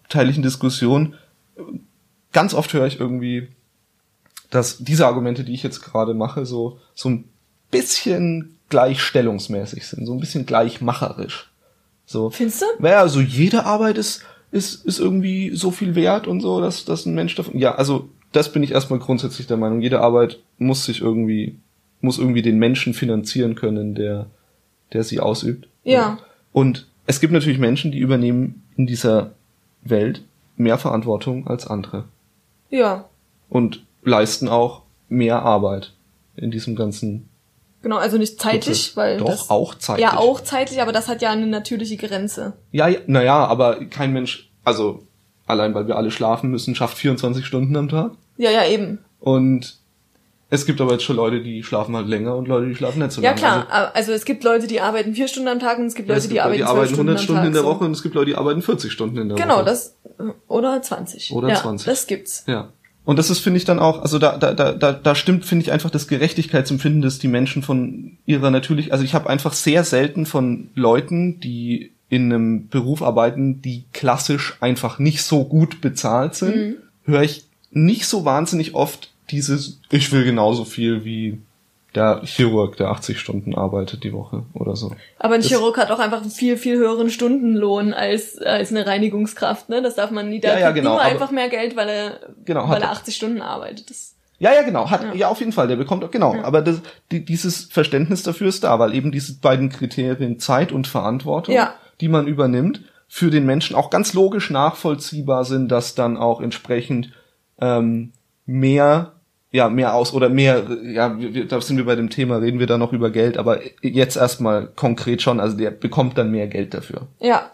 [0.08, 1.14] teillichen Diskussion
[2.36, 3.48] ganz oft höre ich irgendwie,
[4.50, 7.24] dass diese Argumente, die ich jetzt gerade mache, so so ein
[7.70, 11.50] bisschen gleichstellungsmäßig sind, so ein bisschen gleichmacherisch.
[12.04, 12.28] So.
[12.28, 12.66] Findest du?
[12.78, 17.06] Naja, also jede Arbeit ist ist, ist irgendwie so viel wert und so, dass, dass
[17.06, 17.58] ein Mensch davon.
[17.58, 19.80] Ja, also das bin ich erstmal grundsätzlich der Meinung.
[19.80, 21.56] Jede Arbeit muss sich irgendwie,
[22.00, 24.26] muss irgendwie den Menschen finanzieren können, der,
[24.92, 25.68] der sie ausübt.
[25.84, 26.18] Ja.
[26.52, 29.32] Und es gibt natürlich Menschen, die übernehmen in dieser
[29.82, 30.22] Welt
[30.56, 32.04] mehr Verantwortung als andere.
[32.70, 33.08] Ja.
[33.48, 35.92] Und leisten auch mehr Arbeit
[36.36, 37.28] in diesem ganzen
[37.82, 38.96] Genau, also nicht zeitlich, Prozess.
[38.96, 39.18] weil.
[39.18, 40.04] Doch, das, auch zeitlich.
[40.04, 42.54] Ja, auch zeitlich, aber das hat ja eine natürliche Grenze.
[42.72, 45.06] Ja, ja naja, aber kein Mensch, also
[45.46, 48.12] allein weil wir alle schlafen müssen, schafft 24 Stunden am Tag.
[48.36, 48.98] Ja, ja, eben.
[49.20, 49.78] Und
[50.48, 53.12] es gibt aber jetzt schon Leute, die schlafen halt länger und Leute, die schlafen nicht
[53.12, 53.42] so ja, lange.
[53.42, 55.94] Ja klar, also, also, es gibt Leute, die arbeiten vier Stunden am Tag und es
[55.94, 57.68] gibt Leute, es gibt die arbeiten, die arbeiten 100 Stunden, Stunden in der so.
[57.68, 59.64] Woche und es gibt Leute, die arbeiten 40 Stunden in der genau, Woche.
[59.64, 59.96] Genau, das
[60.46, 61.32] oder 20.
[61.32, 61.86] Oder ja, 20.
[61.86, 62.44] Das gibt's.
[62.46, 62.72] Ja.
[63.06, 65.72] Und das ist, finde ich, dann auch, also da, da, da, da, stimmt, finde ich,
[65.72, 70.26] einfach das Gerechtigkeitsempfinden, dass die Menschen von ihrer natürlich, also ich habe einfach sehr selten
[70.26, 76.56] von Leuten, die in einem Beruf arbeiten, die klassisch einfach nicht so gut bezahlt sind,
[76.56, 76.74] Mhm.
[77.04, 81.38] höre ich nicht so wahnsinnig oft dieses, ich will genauso viel wie
[81.96, 84.92] der Chirurg, der 80 Stunden arbeitet die Woche oder so.
[85.18, 88.86] Aber ein Das- Chirurg hat auch einfach einen viel, viel höheren Stundenlohn als, als eine
[88.86, 89.82] Reinigungskraft, ne?
[89.82, 92.68] Das darf man nie, da Ja, ja, genau, aber- einfach mehr Geld, weil er, Genau,
[92.68, 92.92] weil er er.
[92.92, 93.90] 80 Stunden arbeitet.
[93.90, 94.90] Das, Ja, ja, genau.
[94.90, 95.14] Hat, Ja.
[95.14, 95.28] ja.
[95.28, 95.66] auf jeden Fall.
[95.66, 96.34] Der bekommt, genau.
[96.34, 96.44] Ja.
[96.44, 100.86] Aber das, die, dieses Verständnis dafür ist da, weil eben diese beiden Kriterien Zeit und
[100.86, 101.72] Verantwortung, Ja.
[102.02, 107.12] die man übernimmt, für den Menschen auch ganz logisch nachvollziehbar sind, dass dann auch entsprechend
[107.60, 108.12] ähm,
[108.44, 109.12] mehr
[109.56, 112.66] ja, mehr aus oder mehr, ja, wir, da sind wir bei dem Thema, reden wir
[112.66, 116.74] da noch über Geld, aber jetzt erstmal konkret schon, also der bekommt dann mehr Geld
[116.74, 117.08] dafür.
[117.20, 117.50] ja,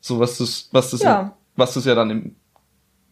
[0.00, 1.36] So was das, was das, Ja.
[1.54, 2.34] was das ja dann im,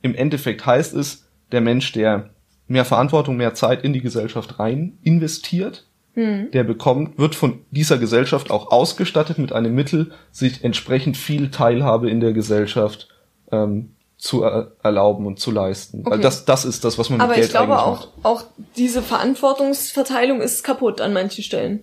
[0.02, 2.30] im Endeffekt heißt, ist, der Mensch, der
[2.66, 6.50] mehr Verantwortung, mehr Zeit in die Gesellschaft rein investiert, hm.
[6.50, 12.10] der bekommt, wird von dieser Gesellschaft auch ausgestattet mit einem Mittel, sich entsprechend viel Teilhabe
[12.10, 13.08] in der Gesellschaft
[13.52, 13.90] ähm,
[14.22, 16.04] zu er erlauben und zu leisten.
[16.04, 16.22] Weil Okay.
[16.22, 18.08] das, das ist das, was man aber mit Geld ich glaube auch, macht.
[18.22, 18.44] auch
[18.76, 21.82] diese Verantwortungsverteilung ist kaputt an manchen Stellen.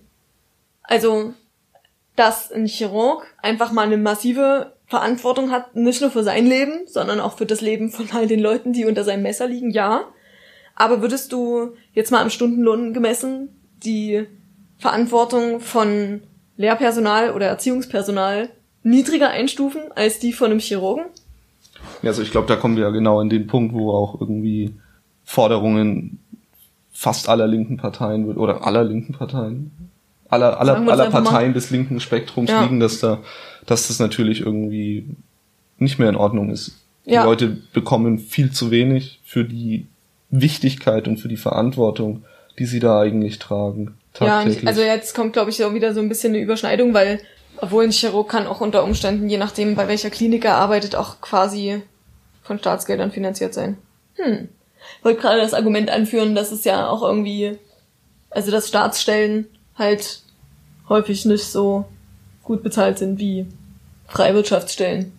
[0.82, 1.34] Also,
[2.16, 7.20] dass ein Chirurg einfach mal eine massive Verantwortung hat, nicht nur für sein Leben, sondern
[7.20, 10.04] auch für das Leben von all den Leuten, die unter seinem Messer liegen, ja.
[10.74, 13.50] Aber würdest du jetzt mal am Stundenlohn gemessen
[13.84, 14.26] die
[14.78, 16.22] Verantwortung von
[16.56, 18.48] Lehrpersonal oder Erziehungspersonal
[18.82, 21.04] niedriger einstufen als die von einem Chirurgen?
[22.02, 24.74] Ja, Also ich glaube, da kommen wir ja genau in den Punkt, wo auch irgendwie
[25.24, 26.18] Forderungen
[26.92, 29.70] fast aller linken Parteien wird, oder aller linken Parteien,
[30.28, 32.62] aller, aller, aller Parteien des linken Spektrums ja.
[32.62, 33.18] liegen, dass da,
[33.66, 35.06] dass das natürlich irgendwie
[35.78, 36.72] nicht mehr in Ordnung ist.
[37.06, 37.24] Die ja.
[37.24, 39.86] Leute bekommen viel zu wenig für die
[40.30, 42.24] Wichtigkeit und für die Verantwortung,
[42.58, 43.94] die sie da eigentlich tragen.
[44.20, 47.20] Ja, also jetzt kommt, glaube ich, auch wieder so ein bisschen eine Überschneidung, weil
[47.58, 51.20] obwohl ein Chirurg kann auch unter Umständen, je nachdem, bei welcher Klinik er arbeitet, auch
[51.20, 51.82] quasi
[52.50, 53.76] von Staatsgeldern finanziert sein.
[54.16, 54.48] Hm.
[54.98, 57.52] Ich wollte gerade das Argument anführen, dass es ja auch irgendwie,
[58.28, 60.22] also dass Staatsstellen halt
[60.88, 61.84] häufig nicht so
[62.42, 63.46] gut bezahlt sind wie
[64.08, 65.12] Freiwirtschaftsstellen.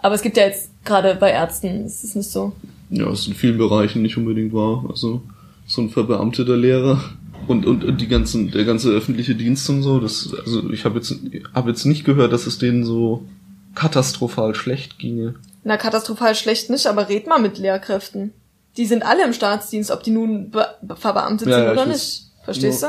[0.00, 2.54] Aber es gibt ja jetzt gerade bei Ärzten, ist es nicht so.
[2.88, 4.86] Ja, ist in vielen Bereichen nicht unbedingt wahr.
[4.88, 5.20] Also
[5.66, 7.04] so ein verbeamteter Lehrer
[7.48, 10.96] und, und, und die ganzen, der ganze öffentliche Dienst und so, das, also ich habe
[11.00, 11.14] jetzt,
[11.52, 13.26] hab jetzt nicht gehört, dass es denen so
[13.74, 15.34] katastrophal schlecht ginge.
[15.62, 18.32] Na, katastrophal schlecht nicht, aber red mal mit Lehrkräften.
[18.76, 20.52] Die sind alle im Staatsdienst, ob die nun
[20.96, 22.24] verbeamtet ja, sind ja, oder nicht.
[22.44, 22.86] Verstehst du?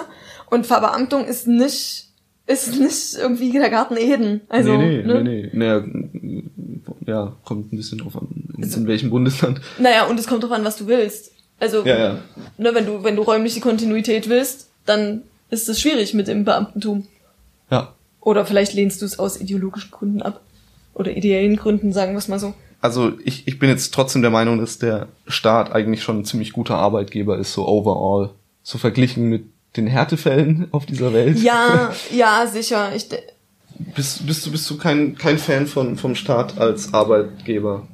[0.50, 2.10] Und Verbeamtung ist nicht,
[2.48, 4.42] ist nicht irgendwie der Garten Eden.
[4.50, 5.24] Also, nee, nee, ne?
[5.24, 5.50] nee, nee.
[5.54, 5.84] Naja,
[7.06, 9.62] ja, kommt ein bisschen drauf an, in, in welchem Bundesland.
[9.80, 11.32] Naja, und es kommt drauf an, was du willst.
[11.60, 12.18] Also, ja, ja.
[12.58, 17.08] Ne, wenn du, wenn du räumliche Kontinuität willst, dann ist es schwierig mit dem Beamtentum.
[17.70, 17.94] Ja.
[18.20, 20.42] Oder vielleicht lehnst du es aus ideologischen Gründen ab.
[20.94, 22.54] Oder ideellen Gründen, sagen wir es mal so.
[22.82, 26.52] Also ich, ich bin jetzt trotzdem der Meinung, dass der Staat eigentlich schon ein ziemlich
[26.52, 28.32] guter Arbeitgeber ist, so overall.
[28.64, 29.46] So verglichen mit
[29.78, 31.38] den Härtefällen auf dieser Welt.
[31.38, 32.92] Ja, ja, sicher.
[32.96, 33.08] Ich
[33.96, 37.88] bist, bist du bist du kein, kein Fan von, vom Staat als Arbeitgeber?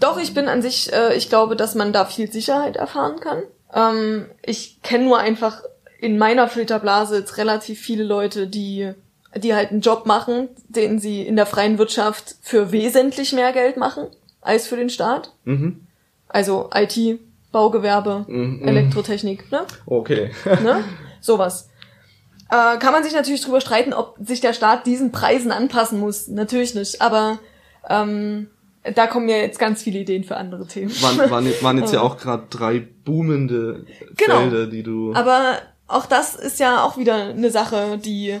[0.00, 3.42] Doch, ich bin an sich, äh, ich glaube, dass man da viel Sicherheit erfahren kann.
[3.74, 5.62] Ähm, ich kenne nur einfach
[6.00, 8.92] in meiner Filterblase jetzt relativ viele Leute, die
[9.36, 13.76] die halt einen Job machen, den sie in der freien Wirtschaft für wesentlich mehr Geld
[13.76, 14.06] machen
[14.40, 15.32] als für den Staat.
[15.44, 15.86] Mhm.
[16.28, 17.20] Also IT,
[17.52, 18.62] Baugewerbe, mhm.
[18.66, 19.62] Elektrotechnik, ne?
[19.86, 20.30] Okay.
[20.44, 20.84] ne?
[21.20, 21.68] Sowas.
[22.50, 26.28] Äh, kann man sich natürlich drüber streiten, ob sich der Staat diesen Preisen anpassen muss.
[26.28, 27.02] Natürlich nicht.
[27.02, 27.38] Aber
[27.88, 28.48] ähm,
[28.94, 30.90] da kommen ja jetzt ganz viele Ideen für andere Themen.
[31.02, 33.84] Waren, waren, waren jetzt ja auch gerade drei boomende
[34.16, 34.38] genau.
[34.38, 35.12] Felder, die du.
[35.14, 38.40] Aber auch das ist ja auch wieder eine Sache, die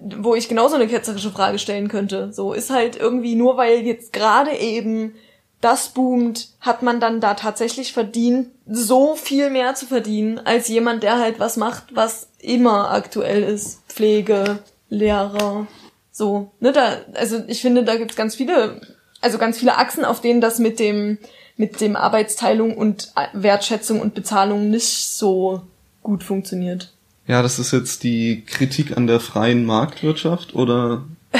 [0.00, 2.32] wo ich genauso eine ketzerische Frage stellen könnte.
[2.32, 5.14] So ist halt irgendwie nur weil jetzt gerade eben
[5.60, 11.02] das boomt, hat man dann da tatsächlich verdient, so viel mehr zu verdienen, als jemand,
[11.02, 13.80] der halt was macht, was immer aktuell ist.
[13.88, 14.58] Pflege,
[14.90, 15.66] Lehrer,
[16.12, 16.50] so.
[16.60, 18.80] Ne, da, also ich finde, da gibt's ganz viele
[19.20, 21.18] also ganz viele Achsen, auf denen das mit dem,
[21.56, 25.62] mit dem Arbeitsteilung und Wertschätzung und Bezahlung nicht so
[26.02, 26.92] gut funktioniert.
[27.26, 31.04] Ja, das ist jetzt die Kritik an der freien Marktwirtschaft oder?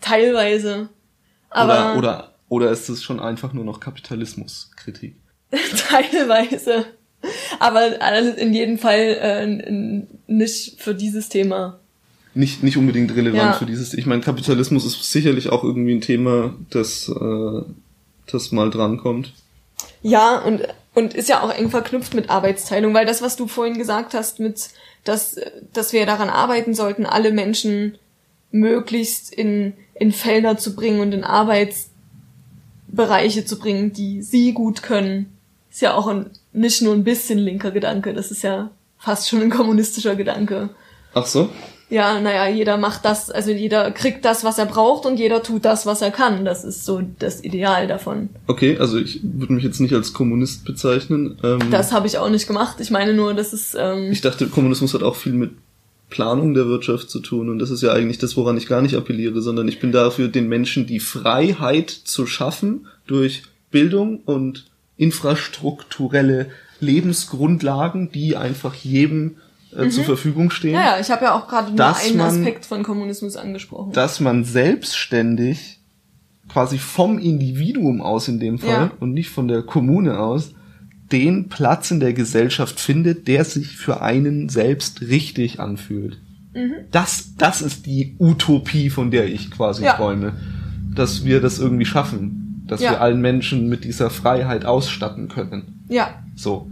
[0.00, 0.88] Teilweise.
[1.50, 5.16] Aber oder, oder, oder ist es schon einfach nur noch Kapitalismuskritik?
[5.88, 6.86] Teilweise.
[7.58, 8.00] Aber
[8.38, 11.80] in jedem Fall äh, nicht für dieses Thema
[12.38, 13.52] nicht, nicht unbedingt relevant ja.
[13.54, 13.94] für dieses.
[13.94, 17.62] Ich meine, Kapitalismus ist sicherlich auch irgendwie ein Thema, das, äh,
[18.30, 19.32] das mal drankommt.
[20.02, 20.62] Ja, und,
[20.94, 24.38] und ist ja auch eng verknüpft mit Arbeitsteilung, weil das, was du vorhin gesagt hast,
[24.38, 24.68] mit,
[25.08, 25.36] dass,
[25.72, 27.98] dass wir daran arbeiten sollten, alle Menschen
[28.50, 35.36] möglichst in, in Felder zu bringen und in Arbeitsbereiche zu bringen, die sie gut können,
[35.70, 39.42] ist ja auch ein, nicht nur ein bisschen linker Gedanke, das ist ja fast schon
[39.42, 40.70] ein kommunistischer Gedanke.
[41.14, 41.48] Ach so?
[41.90, 45.64] Ja, naja, jeder macht das, also jeder kriegt das, was er braucht und jeder tut
[45.64, 46.44] das, was er kann.
[46.44, 48.28] Das ist so das Ideal davon.
[48.46, 51.38] Okay, also ich würde mich jetzt nicht als Kommunist bezeichnen.
[51.42, 52.76] Ähm, das habe ich auch nicht gemacht.
[52.80, 53.74] Ich meine nur, das ist.
[53.78, 55.52] Ähm, ich dachte, Kommunismus hat auch viel mit
[56.10, 58.94] Planung der Wirtschaft zu tun und das ist ja eigentlich das, woran ich gar nicht
[58.94, 66.46] appelliere, sondern ich bin dafür, den Menschen die Freiheit zu schaffen durch Bildung und infrastrukturelle
[66.80, 69.36] Lebensgrundlagen, die einfach jedem
[69.76, 69.90] äh, mhm.
[69.90, 70.74] zur Verfügung stehen.
[70.74, 73.92] Ja, ja ich habe ja auch gerade nur einen man, Aspekt von Kommunismus angesprochen.
[73.92, 75.80] Dass man selbstständig
[76.48, 78.90] quasi vom Individuum aus in dem Fall ja.
[79.00, 80.54] und nicht von der Kommune aus
[81.12, 86.18] den Platz in der Gesellschaft findet, der sich für einen selbst richtig anfühlt.
[86.54, 86.74] Mhm.
[86.90, 89.94] Das, das ist die Utopie, von der ich quasi ja.
[89.94, 90.34] träume.
[90.94, 92.64] Dass wir das irgendwie schaffen.
[92.66, 92.90] Dass ja.
[92.90, 95.84] wir allen Menschen mit dieser Freiheit ausstatten können.
[95.88, 96.22] Ja.
[96.34, 96.70] So.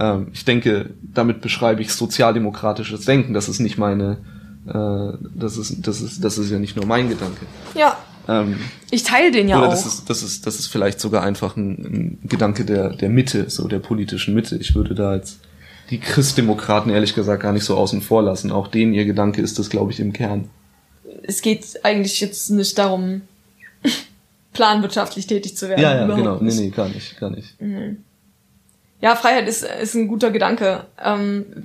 [0.00, 3.34] Ähm, ich denke, damit beschreibe ich sozialdemokratisches Denken.
[3.34, 4.18] Das ist nicht meine,
[4.66, 7.46] äh, das ist, das ist, das ist ja nicht nur mein Gedanke.
[7.74, 7.96] Ja.
[8.28, 8.58] Ähm,
[8.90, 9.70] ich teile den ja oder auch.
[9.70, 13.48] Das ist, das ist, das ist vielleicht sogar einfach ein, ein Gedanke der, der Mitte,
[13.50, 14.56] so der politischen Mitte.
[14.56, 15.40] Ich würde da jetzt
[15.90, 18.52] die Christdemokraten ehrlich gesagt gar nicht so außen vor lassen.
[18.52, 20.50] Auch denen ihr Gedanke ist das, glaube ich, im Kern.
[21.22, 23.22] Es geht eigentlich jetzt nicht darum,
[24.52, 25.80] planwirtschaftlich tätig zu werden.
[25.80, 26.38] Ja, ja, genau.
[26.40, 27.60] Nee, nee, gar nicht, gar nicht.
[27.60, 28.04] Mhm.
[29.00, 30.86] Ja, Freiheit ist, ist ein guter Gedanke.
[31.02, 31.64] Ähm,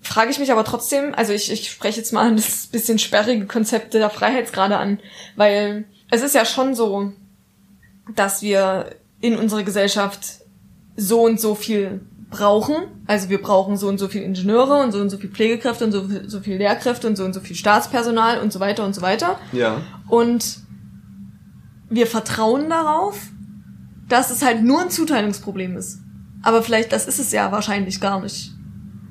[0.00, 3.94] frage ich mich aber trotzdem, also ich, ich spreche jetzt mal das bisschen sperrige Konzept
[3.94, 4.98] der Freiheitsgrade an,
[5.36, 7.12] weil es ist ja schon so,
[8.14, 10.42] dass wir in unserer Gesellschaft
[10.96, 12.74] so und so viel brauchen.
[13.06, 15.92] Also wir brauchen so und so viel Ingenieure und so und so viel Pflegekräfte und
[15.92, 19.02] so, so viel Lehrkräfte und so und so viel Staatspersonal und so weiter und so
[19.02, 19.38] weiter.
[19.52, 19.80] Ja.
[20.08, 20.58] Und
[21.88, 23.18] wir vertrauen darauf,
[24.08, 26.01] dass es halt nur ein Zuteilungsproblem ist.
[26.42, 28.50] Aber vielleicht, das ist es ja wahrscheinlich gar nicht.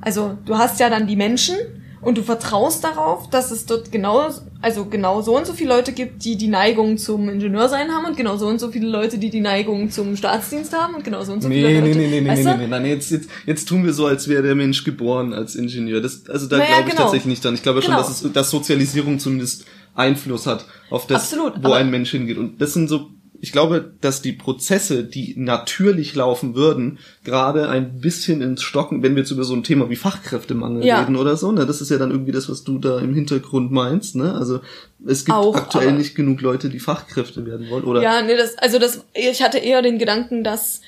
[0.01, 1.55] Also du hast ja dann die Menschen
[2.01, 4.27] und du vertraust darauf, dass es dort genau,
[4.61, 8.17] also genau so und so viele Leute gibt, die die Neigung zum Ingenieursein haben und
[8.17, 11.33] genau so und so viele Leute, die die Neigung zum Staatsdienst haben und genau so
[11.33, 11.99] und so Nee, viele nee, Leute.
[11.99, 12.57] nee, nee, nee, weißt nee, du?
[12.57, 16.01] nee, nein, jetzt, jetzt, jetzt tun wir so, als wäre der Mensch geboren als Ingenieur.
[16.01, 17.03] Das, also da Naja, glaube ich genau.
[17.03, 17.53] tatsächlich nicht dran.
[17.53, 18.01] Ich glaube schon, Genau.
[18.07, 22.37] dass, es, dass Sozialisierung zumindest Einfluss hat auf das, Absolut, wo ein Mensch hingeht.
[22.39, 27.99] Und das sind so, ich glaube, dass die Prozesse, die natürlich laufen würden, gerade ein
[27.99, 31.01] bisschen ins Stocken, wenn wir jetzt über so ein Thema wie Fachkräftemangel Ja.
[31.01, 33.71] reden oder so, ne, das ist ja dann irgendwie das, was du da im Hintergrund
[33.71, 34.33] meinst, ne?
[34.35, 34.61] Also
[35.07, 38.01] es gibt Auch, aktuell nicht genug Leute, die Fachkräfte werden wollen, oder?
[38.03, 40.81] Ja, nee, das, also das, ich hatte eher den Gedanken, dass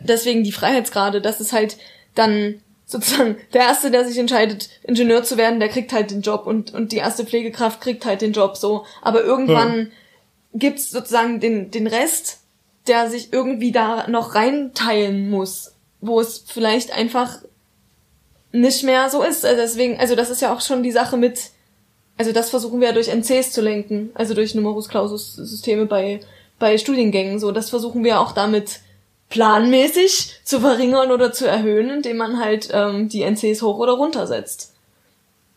[0.00, 1.78] deswegen die Freiheitsgrade, dass es halt
[2.14, 6.46] dann sozusagen der erste, der sich entscheidet, Ingenieur zu werden, der kriegt halt den Job
[6.46, 8.84] und und die erste Pflegekraft kriegt halt den Job so.
[9.02, 9.88] Aber irgendwann
[10.58, 12.40] gibt's sozusagen den den Rest,
[12.86, 17.38] der sich irgendwie da noch reinteilen muss, wo es vielleicht einfach
[18.52, 19.44] nicht mehr so ist.
[19.44, 21.50] Also deswegen, also das ist ja auch schon die Sache mit
[22.18, 26.20] also das versuchen wir ja durch NCs zu lenken, also durch Numerus Clausus Systeme bei,
[26.58, 27.38] bei Studiengängen.
[27.38, 28.80] So, das versuchen wir auch damit
[29.28, 34.26] planmäßig zu verringern oder zu erhöhen, indem man halt ähm, die NCs hoch oder runter
[34.26, 34.72] setzt.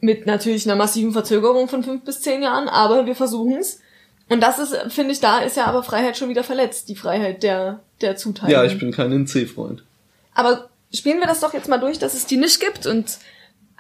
[0.02, 3.80] Mit natürlich einer massiven Verzögerung von fünf bis zehn Jahren, aber wir versuchen es.
[4.30, 7.42] Und das ist, finde ich, da ist ja aber Freiheit schon wieder verletzt, die Freiheit
[7.44, 8.52] der, der Zuteilung.
[8.52, 9.84] ja, ich bin kein NC-Freund.
[10.34, 13.18] Aber spielen wir das doch jetzt mal durch, dass es die nicht gibt und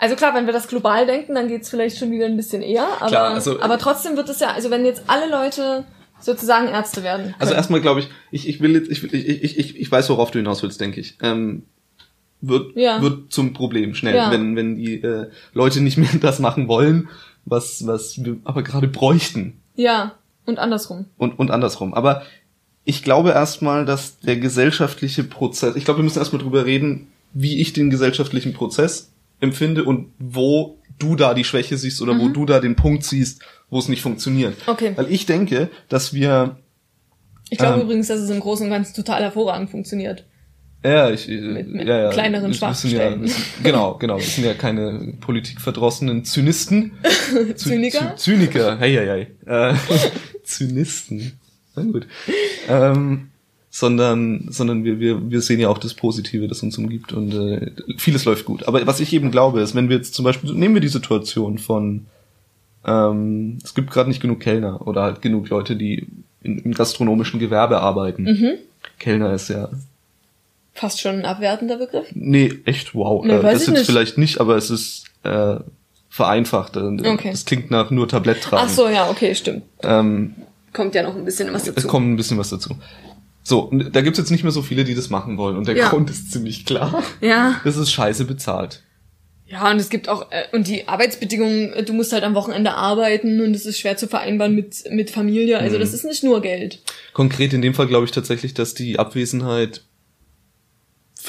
[0.01, 2.87] also klar, wenn wir das global denken, dann geht's vielleicht schon wieder ein bisschen eher,
[2.99, 5.83] aber, Klar, also- aber trotzdem wird es ja, also wenn jetzt alle Leute
[6.21, 7.33] sozusagen Ärzte werden.
[7.37, 7.57] Also können.
[7.57, 10.39] erstmal glaube ich, ich, ich will jetzt, ich, ich, ich, ich, ich weiß, worauf du
[10.39, 11.17] hinaus willst, denke ich.
[11.21, 11.63] Ähm,
[12.41, 13.01] wird, Ja.
[13.01, 14.31] wird zum Problem schnell, Ja.
[14.31, 17.09] wenn, wenn die äh, Leute nicht mehr das machen wollen,
[17.45, 19.59] was, was wir aber gerade bräuchten.
[19.75, 20.13] Ja,
[20.45, 21.05] und andersrum.
[21.17, 21.93] Und, und andersrum.
[21.93, 22.23] Aber
[22.85, 27.61] ich glaube erstmal, dass der gesellschaftliche Prozess, ich glaube, wir müssen erstmal drüber reden, wie
[27.61, 32.45] ich den gesellschaftlichen Prozess empfinde und wo du da die Schwäche siehst oder wo du
[32.45, 34.55] da den Punkt siehst, wo es nicht funktioniert.
[34.65, 34.71] Mhm.
[34.73, 34.91] Okay.
[34.95, 36.57] Weil ich denke, dass wir
[37.51, 37.81] Ich glaube Ähm.
[37.85, 40.25] übrigens, dass es im Großen und Ganzen total hervorragend funktioniert.
[40.83, 42.09] Ja, ich, äh, Mit- mit ja, ja.
[42.09, 43.21] kleineren ja, Schwachstellen.
[43.23, 44.17] wir sind, Genau, genau.
[44.17, 46.93] Wir sind ja keine politikverdrossenen Zynisten.
[47.03, 48.15] Zy- Zyniker?
[48.15, 49.71] Zy- Zyniker, hey, hey, hey.
[49.71, 49.75] Äh,
[50.49, 51.39] Zynisten.
[51.75, 52.07] Na gut.
[52.67, 53.29] Ähm,
[53.69, 57.71] sondern, sondern wir, wir, wir sehen ja auch das Positive, das uns umgibt und äh,
[57.97, 58.67] vieles läuft gut.
[58.67, 61.59] Aber was ich eben glaube, ist, wenn wir jetzt zum Beispiel, nehmen wir die Situation
[61.59, 62.07] von,
[62.85, 66.07] ähm, es gibt gerade nicht genug Kellner oder halt genug Leute, die
[66.41, 68.23] in, im gastronomischen Gewerbe arbeiten.
[68.23, 68.51] Mhm.
[68.97, 69.69] Kellner ist ja
[70.79, 72.07] Fast schon ein abwertender Begriff.
[72.13, 73.25] Nee, echt wow.
[73.25, 73.85] Nee, äh, das jetzt nicht.
[73.85, 75.57] vielleicht nicht, aber es ist äh,
[76.09, 76.75] vereinfacht.
[76.75, 77.29] Äh, Okay.
[77.33, 78.63] Es klingt nach nur Tablett tragen.
[78.65, 79.63] Ach so, ja, okay, stimmt.
[79.83, 80.35] Ähm,
[80.73, 81.87] Kommt ja noch ein bisschen was es dazu.
[81.87, 82.75] kommt ein bisschen was dazu.
[83.43, 85.57] So, da gibt's jetzt nicht mehr so viele, die das machen wollen.
[85.57, 85.89] Und der Ja.
[85.89, 87.01] Grund ist ziemlich klar.
[87.21, 87.59] Ja.
[87.63, 88.83] Das ist scheiße bezahlt.
[89.47, 92.75] Ja, und es gibt auch, äh, und die Arbeitsbedingungen, äh, du musst halt am Wochenende
[92.75, 95.57] arbeiten und es ist schwer zu vereinbaren mit, mit Familie.
[95.57, 95.79] Also Mhm.
[95.81, 96.79] das ist nicht nur Geld.
[97.13, 99.81] Konkret in dem Fall glaube ich tatsächlich, dass die Abwesenheit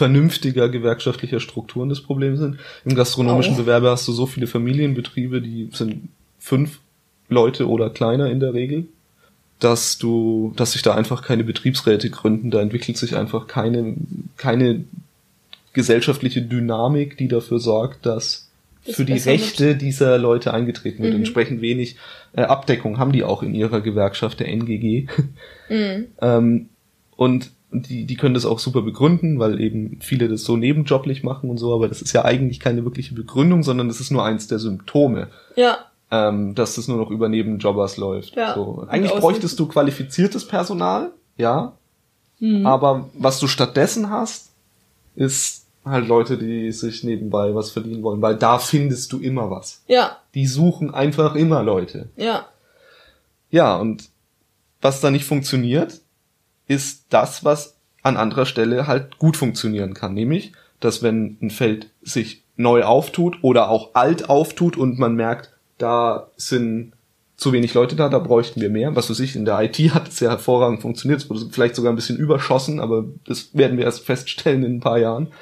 [0.00, 2.56] vernünftiger gewerkschaftlicher Strukturen das Problem sind.
[2.86, 3.58] Im gastronomischen Auch.
[3.58, 6.08] Gewerbe hast du so viele Familienbetriebe, die sind
[6.38, 6.78] fünf
[7.28, 8.86] Leute oder kleiner in der Regel,
[9.58, 13.94] dass du, dass sich da einfach keine Betriebsräte gründen, da entwickelt sich einfach keine,
[14.38, 14.86] keine
[15.74, 18.48] gesellschaftliche Dynamik, die dafür sorgt, dass
[18.86, 19.12] Das für die.
[19.12, 21.12] Rechte dieser Leute eingetreten wird.
[21.12, 21.20] Mhm.
[21.20, 21.96] Entsprechend wenig
[22.32, 25.08] äh, Abdeckung haben die auch in ihrer Gewerkschaft, der NGG.
[25.68, 26.06] Mhm.
[26.22, 26.70] Ähm,
[27.16, 31.50] und die, die können das auch super begründen, weil eben viele das so nebenjoblich machen
[31.50, 34.48] und so, aber das ist ja eigentlich keine wirkliche Begründung, sondern das ist nur eins
[34.48, 35.78] der Symptome, Ja,
[36.10, 38.34] ähm, dass das nur noch über Nebenjobbers läuft.
[38.34, 38.54] Ja.
[38.54, 38.84] So.
[38.88, 41.72] Eigentlich bräuchtest du qualifiziertes Personal, ja,
[42.40, 42.66] Mhm.
[42.66, 44.50] aber was du stattdessen hast,
[45.14, 49.82] ist halt Leute, die sich nebenbei was verdienen wollen, weil da findest du immer was.
[49.86, 52.08] ja, Die suchen einfach immer Leute.
[52.16, 52.46] ja.
[53.52, 54.08] Ja, und
[54.80, 55.99] was da nicht funktioniert,
[56.70, 60.14] ist das, was an anderer Stelle halt gut funktionieren kann.
[60.14, 65.50] Nämlich, dass wenn ein Feld sich neu auftut oder auch alt auftut und man merkt,
[65.78, 66.92] da sind
[67.36, 68.94] zu wenig Leute da, da bräuchten wir mehr.
[68.94, 71.92] Was weiß ich, in der IT hat es ja hervorragend funktioniert, es wurde vielleicht sogar
[71.92, 75.32] ein bisschen überschossen, aber das werden wir erst feststellen in ein paar Jahren.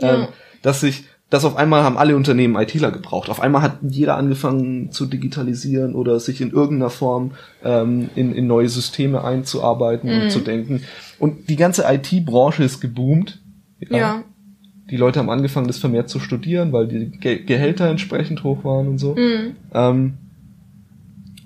[0.00, 0.14] Ja.
[0.14, 0.28] Ähm,
[0.62, 3.28] dass sich, dass auf einmal haben alle Unternehmen ITler gebraucht.
[3.28, 8.46] Auf einmal hat jeder angefangen zu digitalisieren oder sich in irgendeiner Form ähm, in, in
[8.46, 10.22] neue Systeme einzuarbeiten Mhm.
[10.22, 10.82] und zu denken.
[11.18, 13.42] Und die ganze IT-Branche ist geboomt.
[13.90, 14.22] Ja.
[14.90, 18.88] Die Leute haben angefangen, das vermehrt zu studieren, weil die Ge Gehälter entsprechend hoch waren
[18.88, 19.14] und so.
[19.14, 19.54] Mhm.
[19.74, 20.14] Ähm,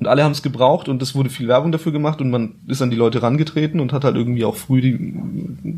[0.02, 2.82] und alle haben es gebraucht und es wurde viel Werbung dafür gemacht und man ist
[2.82, 5.14] an die Leute rangetreten und hat halt irgendwie auch früh die,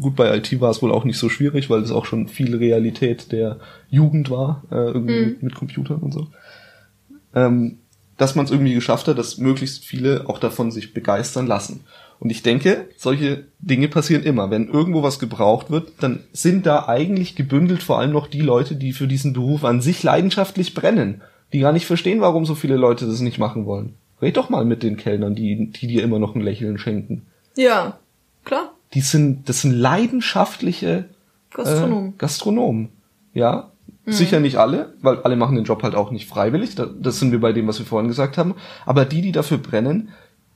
[0.01, 2.57] gut bei IT war es wohl auch nicht so schwierig, weil es auch schon viel
[2.57, 3.59] Realität der
[3.91, 5.25] Jugend war, äh, irgendwie Mhm.
[5.27, 6.29] mit, mit Computern und so.
[7.35, 7.79] Ähm,
[8.17, 11.81] dass man es irgendwie geschafft hat, dass möglichst viele auch davon sich begeistern lassen.
[12.21, 14.51] Und ich denke, solche Dinge passieren immer.
[14.51, 18.77] Wenn irgendwo was gebraucht wird, dann sind da eigentlich gebündelt vor allem noch die Leute,
[18.77, 21.21] die für diesen Beruf an sich leidenschaftlich brennen,
[21.53, 23.95] die gar nicht verstehen, warum so viele Leute das nicht machen wollen.
[24.23, 27.23] Red doch mal mit den Kellnern, die, die dir immer noch ein Lächeln schenken.
[27.57, 27.99] Ja,
[28.45, 28.75] klar.
[28.95, 31.07] Die sind, das sind leidenschaftliche
[31.51, 32.09] Gastronom.
[32.09, 32.89] äh, Gastronomen.
[33.33, 33.71] Ja,
[34.07, 36.75] sicher nicht alle, weil alle machen den Job halt auch nicht freiwillig.
[36.75, 38.55] Da, das sind wir bei dem, was wir vorhin gesagt haben.
[38.87, 40.11] Aber die, die dafür brennen,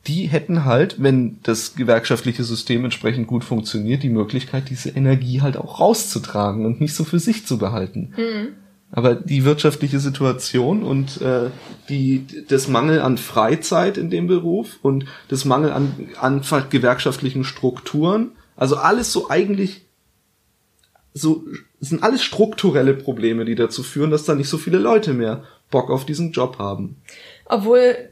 [0.06, 5.56] die hätten halt, wenn das gewerkschaftliche System entsprechend gut funktioniert, die Möglichkeit, diese Energie halt
[5.56, 8.14] auch rauszutragen und nicht so für sich zu behalten.
[8.90, 11.50] Aber die wirtschaftliche Situation und äh,
[11.88, 18.32] die, das Mangel an Freizeit in dem Beruf und das Mangel an, an gewerkschaftlichen Strukturen,
[18.56, 19.82] also alles so eigentlich
[21.14, 21.44] so
[21.80, 25.90] sind alles strukturelle Probleme, die dazu führen, dass da nicht so viele Leute mehr Bock
[25.90, 26.96] auf diesen Job haben.
[27.44, 28.10] Obwohl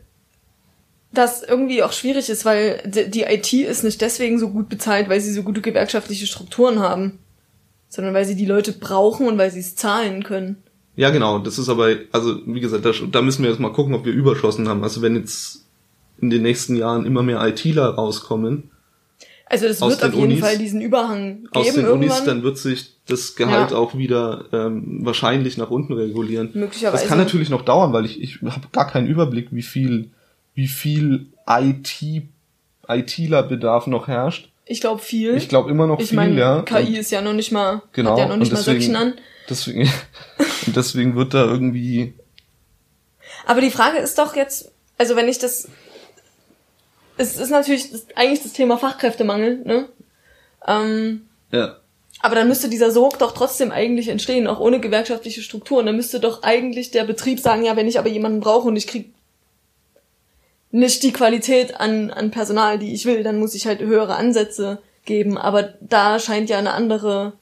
[1.12, 5.20] das irgendwie auch schwierig ist, weil die IT ist nicht deswegen so gut bezahlt, weil
[5.20, 7.18] sie so gute gewerkschaftliche Strukturen haben,
[7.88, 10.62] sondern weil sie die Leute brauchen und weil sie es zahlen können.
[10.96, 11.38] Ja, genau.
[11.38, 14.12] Das ist aber, also wie gesagt, da, da müssen wir jetzt mal gucken, ob wir
[14.12, 14.82] Überschossen haben.
[14.82, 15.64] Also wenn jetzt
[16.18, 18.70] in den nächsten Jahren immer mehr ITler rauskommen
[19.44, 22.06] Also das Aus wird auf den jeden Unis- Fall diesen Überhang aus geben den Unis,
[22.12, 22.26] irgendwann.
[22.26, 23.76] dann wird sich das Gehalt Ja.
[23.76, 26.50] auch wieder ähm, wahrscheinlich nach unten regulieren.
[26.54, 27.02] Möglicherweise.
[27.02, 30.10] Das kann natürlich noch dauern, weil ich, ich habe gar keinen Überblick, wie viel,
[30.54, 32.02] wie viel IT,
[32.88, 34.50] ITler-Bedarf noch herrscht.
[34.66, 35.34] Ich glaube viel.
[35.36, 36.62] Ich glaube immer noch ich viel, meine, ja.
[36.62, 38.96] KI Und- ist ja noch nicht mal, Genau, hat ja noch nicht mal deswegen- Söckchen
[38.96, 39.14] an.
[39.48, 39.80] Deswegen,
[40.66, 42.14] und deswegen wird da irgendwie,
[43.46, 45.68] Aber die Frage ist doch jetzt, also wenn ich das,
[47.16, 49.88] es ist natürlich das, eigentlich das Thema Fachkräftemangel, ne?
[50.66, 51.76] Ähm, ja,
[52.20, 55.86] aber dann müsste dieser Sog doch trotzdem eigentlich entstehen, auch ohne gewerkschaftliche Strukturen.
[55.86, 58.86] Dann müsste doch eigentlich der Betrieb sagen, ja, wenn ich aber jemanden brauche und ich
[58.86, 59.12] krieg
[60.76, 64.78] nicht die Qualität an, an Personal, die ich will, dann muss ich halt höhere Ansätze
[65.06, 65.38] geben.
[65.38, 67.32] Aber da scheint ja eine andere,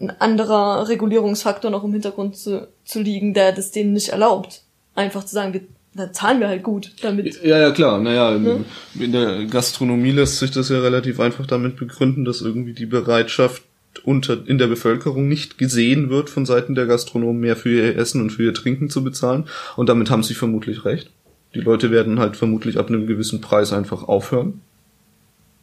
[0.00, 4.62] ein anderer Regulierungsfaktor noch im Hintergrund zu, zu liegen, der das denen nicht erlaubt.
[4.94, 5.62] Einfach zu sagen, wir,
[5.94, 7.42] da zahlen wir halt gut, damit.
[7.42, 7.98] Ja, ja, klar.
[7.98, 8.64] Naja, in, Ne?
[9.00, 13.62] in der Gastronomie lässt sich das ja relativ einfach damit begründen, dass irgendwie die Bereitschaft
[14.04, 18.20] unter, in der Bevölkerung nicht gesehen wird von Seiten der Gastronomen mehr für ihr Essen
[18.20, 19.46] und für ihr Trinken zu bezahlen.
[19.74, 21.10] Und damit haben sie vermutlich recht.
[21.56, 24.60] Die Leute werden halt vermutlich ab einem gewissen Preis einfach aufhören,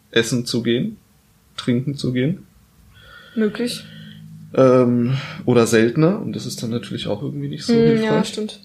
[0.10, 0.98] essen zu gehen,
[1.56, 2.48] trinken zu gehen.
[3.36, 3.84] Möglich.
[4.56, 6.20] Ähm, oder seltener.
[6.20, 8.06] Und das ist dann natürlich auch irgendwie nicht so Hm, hilfreich.
[8.06, 8.60] ja, stimmt.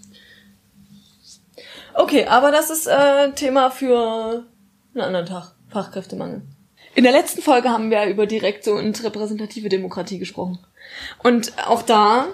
[1.93, 4.45] Okay, aber das ist äh, Thema für
[4.95, 5.53] einen anderen Tag.
[5.69, 6.41] Fachkräftemangel.
[6.95, 10.59] In der letzten Folge haben wir über direkte und repräsentative Demokratie gesprochen.
[11.23, 12.29] Und auch da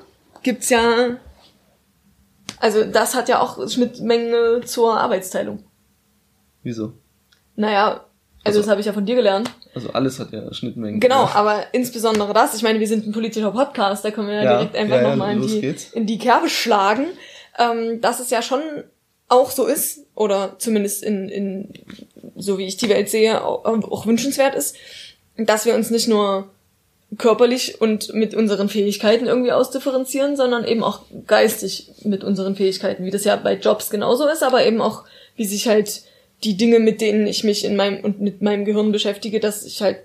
[0.45, 1.17] gibt's ja,
[2.61, 5.63] also das hat ja auch Schnittmenge zur Arbeitsteilung.
[6.63, 6.93] Wieso?
[7.57, 8.01] Naja, also,
[8.45, 9.51] Also- das habe ich ja von dir gelernt.
[9.75, 11.01] Also alles hat ja Schnittmengen.
[11.01, 12.55] Genau, aber insbesondere das.
[12.55, 15.03] Ich meine, wir sind ein politischer Podcast, da können wir ja, Ja, direkt einfach ja,
[15.03, 15.91] ja, nochmal in, die, geht's.
[15.93, 17.07] in die Kerbe schlagen,
[17.59, 18.61] ähm, dass es ja schon
[19.29, 21.73] auch so ist, oder zumindest in, in
[22.37, 24.77] so wie ich die Welt sehe, auch, auch wünschenswert ist,
[25.37, 26.51] dass wir uns nicht nur
[27.19, 33.11] körperlich und mit unseren Fähigkeiten irgendwie ausdifferenzieren, sondern eben auch geistig mit unseren Fähigkeiten, wie
[33.11, 35.05] das ja bei Jobs genauso ist, aber eben auch,
[35.37, 36.03] wie sich halt
[36.43, 39.83] die Dinge, mit denen ich mich in meinem und mit meinem Gehirn beschäftige, dass ich
[39.83, 39.99] halt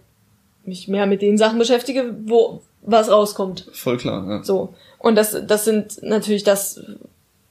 [0.64, 3.68] mich mehr mit den Sachen beschäftige, wo was rauskommt.
[3.74, 4.44] Voll klar, ja.
[4.44, 4.74] So.
[4.98, 6.82] Und das, das sind natürlich das,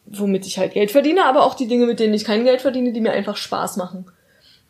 [0.07, 2.93] womit ich halt Geld verdiene, aber auch die Dinge, mit denen ich kein Geld verdiene,
[2.93, 4.07] die mir einfach Spaß machen.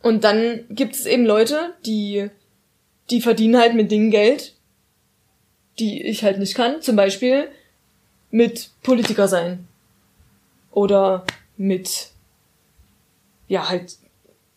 [0.02, 2.30] Und dann gibt es eben Leute, die,
[3.10, 4.54] die verdienen halt mit Dingen Geld,
[5.78, 6.82] die ich halt nicht kann.
[6.82, 7.48] Zum Beispiel
[8.30, 9.66] mit Politiker sein.
[10.72, 11.24] Oder
[11.56, 12.10] mit,
[13.48, 13.96] ja, halt,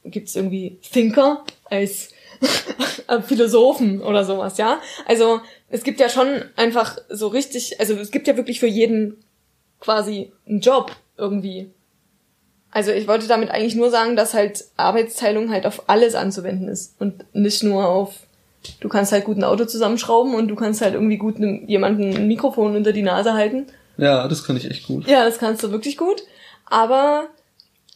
[0.03, 2.09] gibt's irgendwie Thinker als
[3.27, 4.81] Philosophen oder sowas, ja.
[5.05, 9.23] Also es gibt ja schon einfach so richtig, also es gibt ja wirklich für jeden
[9.79, 11.69] quasi einen Job irgendwie.
[12.71, 16.95] Also ich wollte damit eigentlich nur sagen, dass halt Arbeitsteilung halt auf alles anzuwenden ist
[16.99, 18.15] und nicht nur auf
[18.79, 22.15] du kannst halt gut ein Auto zusammenschrauben und du kannst halt irgendwie gut einem, jemanden
[22.15, 23.67] ein Mikrofon unter die Nase halten.
[23.97, 25.07] Ja, das kann ich echt gut.
[25.07, 26.23] Ja, das kannst du wirklich gut.
[26.65, 27.27] Aber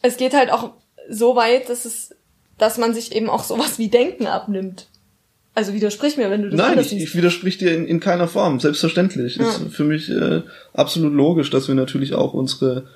[0.02, 0.72] es geht halt auch
[1.08, 2.14] so weit, dass es,
[2.58, 4.86] dass man sich eben auch sowas wie Denken abnimmt.
[5.54, 8.60] Also widersprich mir, wenn du das Nein, ich, ich widersprich dir in, in keiner Form.
[8.60, 9.36] Selbstverständlich.
[9.36, 9.48] Ja.
[9.48, 10.42] Ist für mich äh,
[10.74, 12.86] absolut logisch, dass wir natürlich auch unsere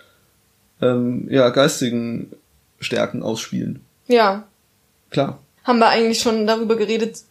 [0.83, 2.33] ähm, ja, geistigen
[2.79, 3.81] Stärken ausspielen.
[4.09, 4.47] Ja.
[5.09, 5.41] Klar.
[5.65, 7.23] Haben wir eigentlich schon darüber geredet,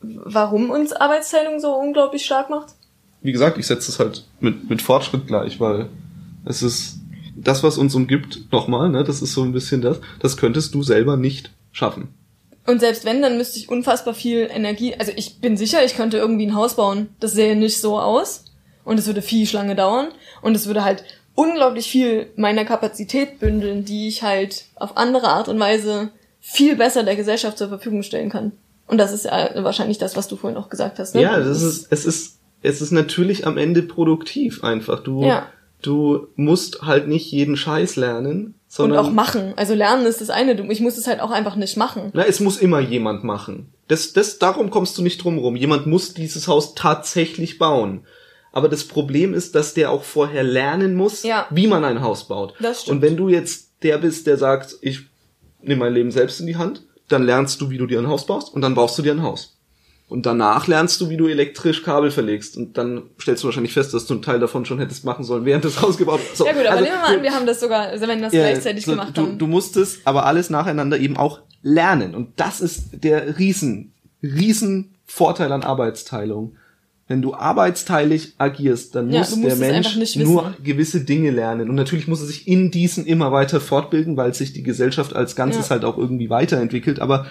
[0.00, 2.74] warum uns Arbeitsteilung so unglaublich stark macht?
[3.22, 5.88] Wie gesagt, ich setze es halt mit, mit Fortschritt gleich, weil
[6.44, 6.98] es ist
[7.36, 10.82] das, was uns umgibt, nochmal, ne, das ist so ein bisschen das, das könntest du
[10.82, 12.14] selber nicht schaffen.
[12.66, 16.18] Und selbst wenn, dann müsste ich unfassbar viel Energie, also ich bin sicher, ich könnte
[16.18, 17.08] irgendwie ein Haus bauen.
[17.18, 18.44] Das sähe nicht so aus.
[18.84, 20.08] Und es würde viel lange dauern.
[20.42, 25.48] Und es würde halt unglaublich viel meiner Kapazität bündeln, die ich halt auf andere Art
[25.48, 28.52] und Weise viel besser der Gesellschaft zur Verfügung stellen kann.
[28.90, 31.14] Und das ist ja wahrscheinlich das, was du vorhin auch gesagt hast.
[31.14, 31.22] Ne?
[31.22, 35.00] Ja, das ist, es ist, es ist natürlich am Ende produktiv einfach.
[35.02, 35.46] Du, Ja.
[35.82, 39.52] du musst halt nicht jeden Scheiß lernen, und sondern auch machen.
[39.56, 40.52] Also lernen ist das eine.
[40.70, 42.10] Ich muss es halt auch einfach nicht machen.
[42.12, 43.72] Na, es muss immer jemand machen.
[43.88, 45.56] Das, das, darum kommst du nicht drum rum.
[45.56, 48.04] Jemand muss dieses Haus tatsächlich bauen.
[48.52, 51.46] Aber das Problem ist, dass der auch vorher lernen muss, Ja.
[51.50, 52.54] wie man ein Haus baut.
[52.60, 52.96] Das stimmt.
[52.96, 55.02] Und wenn du jetzt der bist, der sagt, ich
[55.62, 58.26] nehme mein Leben selbst in die Hand, dann lernst du, wie du dir ein Haus
[58.26, 59.56] baust und dann baust du dir ein Haus.
[60.10, 62.56] Und danach lernst du, wie du elektrisch Kabel verlegst.
[62.56, 65.44] Und dann stellst du wahrscheinlich fest, dass du einen Teil davon schon hättest machen sollen,
[65.44, 66.36] während das Haus gebaut wird.
[66.36, 68.18] So, Ja gut, aber also, nehmen wir mal an, wir haben das sogar, also wenn
[68.18, 69.38] wir das ja, gleichzeitig so, gemacht du, haben.
[69.38, 72.16] Du musstest aber alles nacheinander eben auch lernen.
[72.16, 76.56] Und das ist der riesen, riesen Vorteil an Arbeitsteilung.
[77.10, 81.68] Wenn du arbeitsteilig agierst, dann Ja, muss der Mensch nur gewisse Dinge lernen.
[81.68, 85.34] Und natürlich muss er sich in diesen immer weiter fortbilden, weil sich die Gesellschaft als
[85.34, 85.70] Ganzes Ja.
[85.70, 87.00] halt auch irgendwie weiterentwickelt.
[87.00, 87.26] Aber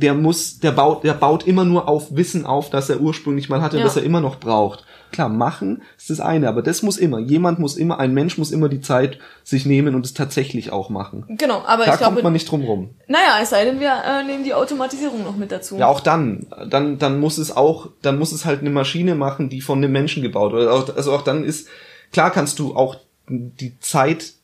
[0.00, 3.60] der muss, der baut, der baut immer nur auf Wissen auf, das er ursprünglich mal
[3.62, 3.84] hatte, Ja.
[3.84, 4.84] das er immer noch braucht.
[5.12, 7.18] Klar, machen ist das eine, aber das muss immer.
[7.18, 10.88] Jemand muss immer, ein Mensch muss immer die Zeit sich nehmen und es tatsächlich auch
[10.88, 11.24] machen.
[11.36, 12.90] Genau, aber Da ich kommt glaube, man nicht drum rum.
[13.08, 15.76] naja, es sei denn, wir äh, nehmen die Automatisierung noch mit dazu.
[15.78, 19.48] Ja, auch dann, dann, dann muss es auch, dann muss es halt eine Maschine machen,
[19.48, 20.68] die von einem Menschen gebaut wird.
[20.68, 21.66] Also also auch dann ist,
[22.12, 22.96] klar kannst du auch
[23.28, 23.78] die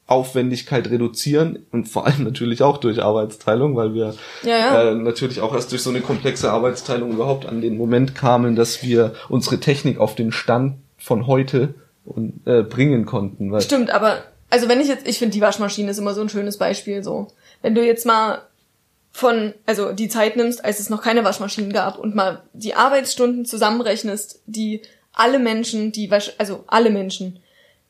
[0.07, 4.91] Zeitaufwendigkeit reduzieren und vor allem natürlich auch durch Arbeitsteilung, weil wir Ja, ja.
[4.91, 8.83] Äh, natürlich auch erst durch so eine komplexe Arbeitsteilung überhaupt an den Moment kamen, dass
[8.83, 13.51] wir unsere Technik auf den Stand von heute und, äh, bringen konnten.
[13.51, 16.29] Weil, Stimmt, aber also wenn ich jetzt, ich finde die Waschmaschine ist immer so ein
[16.29, 17.29] schönes Beispiel so.
[17.63, 18.43] Wenn du jetzt mal
[19.11, 23.45] von, also die Zeit nimmst, als es noch keine Waschmaschinen gab und mal die Arbeitsstunden
[23.45, 24.83] zusammenrechnest, die
[25.13, 27.41] alle Menschen, die Wasch, also alle Menschen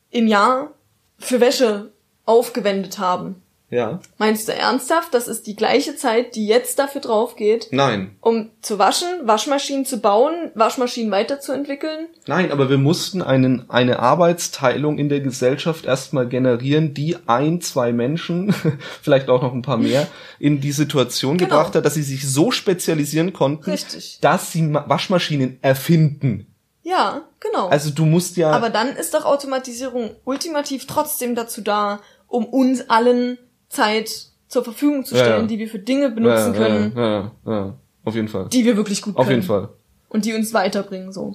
[0.09, 0.71] im Jahr
[1.19, 1.91] für Wäsche
[2.27, 3.41] aufgewendet haben.
[3.69, 8.15] ja, Meinst du ernsthaft, das ist die gleiche Zeit, die jetzt dafür drauf geht, nein,
[8.21, 12.07] um zu waschen, Waschmaschinen zu bauen, Waschmaschinen weiterzuentwickeln?
[12.27, 17.91] Nein, aber wir mussten einen, eine Arbeitsteilung in der Gesellschaft erstmal generieren, die ein, zwei
[17.91, 18.53] Menschen,
[19.01, 20.07] vielleicht auch noch ein paar mehr,
[20.39, 21.49] in die Situation Genau.
[21.49, 24.19] gebracht hat, dass sie sich so spezialisieren konnten, Richtig.
[24.21, 26.47] dass sie Ma- Waschmaschinen erfinden.
[26.83, 27.67] Ja, genau.
[27.67, 32.89] Also du musst ja, Aber dann ist doch Automatisierung ultimativ trotzdem dazu da, um uns
[32.89, 33.37] allen
[33.69, 34.09] Zeit
[34.47, 35.47] zur Verfügung zu Ja, stellen, ja.
[35.47, 37.73] die wir für Dinge benutzen ja, können, Ja, ja, ja,
[38.05, 38.47] auf jeden Fall.
[38.49, 39.37] die wir wirklich gut Auf können.
[39.37, 39.69] jeden Fall.
[40.09, 41.33] Und die uns weiterbringen, so.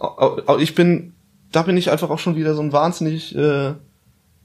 [0.59, 1.13] Ich bin,
[1.53, 3.75] da bin ich einfach auch schon wieder so ein wahnsinnig, äh,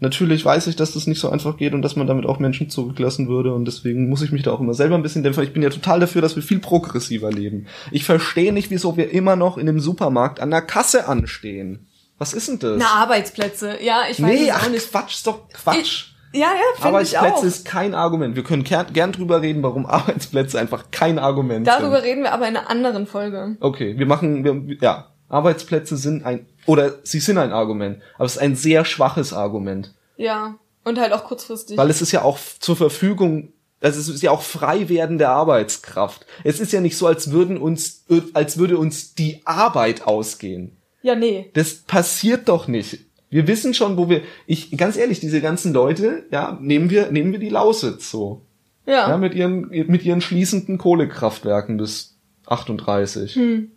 [0.01, 2.69] natürlich weiß ich, dass das nicht so einfach geht und dass man damit auch Menschen
[2.69, 5.43] zurücklassen würde und deswegen muss ich mich da auch immer selber ein bisschen dämpfen.
[5.43, 7.67] Ich bin ja total dafür, dass wir viel progressiver leben.
[7.91, 11.87] Ich verstehe nicht, wieso wir immer noch in dem Supermarkt an der Kasse anstehen.
[12.17, 12.77] Was ist denn das?
[12.79, 13.77] Na, Arbeitsplätze.
[13.81, 14.91] Ja, ich weiß nee, ach, nicht.
[14.91, 16.07] Quatsch, ist doch Quatsch.
[16.37, 17.21] Ja, ja, finde ich auch.
[17.23, 18.35] Arbeitsplätze ist kein Argument.
[18.35, 22.05] Wir können gern, gern drüber reden, warum Arbeitsplätze einfach kein Argument Darüber sind.
[22.09, 23.57] reden wir aber in einer anderen Folge.
[23.59, 28.35] Okay, wir machen, wir, ja, Arbeitsplätze sind ein, oder sie sind ein Argument, aber es
[28.35, 29.93] ist ein sehr schwaches Argument.
[30.15, 30.55] Ja.
[30.83, 31.77] Und halt auch kurzfristig.
[31.77, 36.25] Weil es ist ja auch zur Verfügung, also es ist ja auch frei werdende Arbeitskraft.
[36.45, 40.77] Es ist ja nicht so, als würden uns, als würde uns die Arbeit ausgehen.
[41.01, 41.51] ja, nee.
[41.53, 42.99] Das passiert doch nicht.
[43.29, 47.31] Wir wissen schon, wo wir, ich, ganz ehrlich, diese ganzen Leute, ja, nehmen wir, nehmen
[47.31, 48.41] wir die Lausitz so.
[48.85, 49.09] Ja.
[49.09, 53.35] Ja, mit ihren, mit ihren schließenden Kohlekraftwerken bis 38.
[53.35, 53.71] Hm.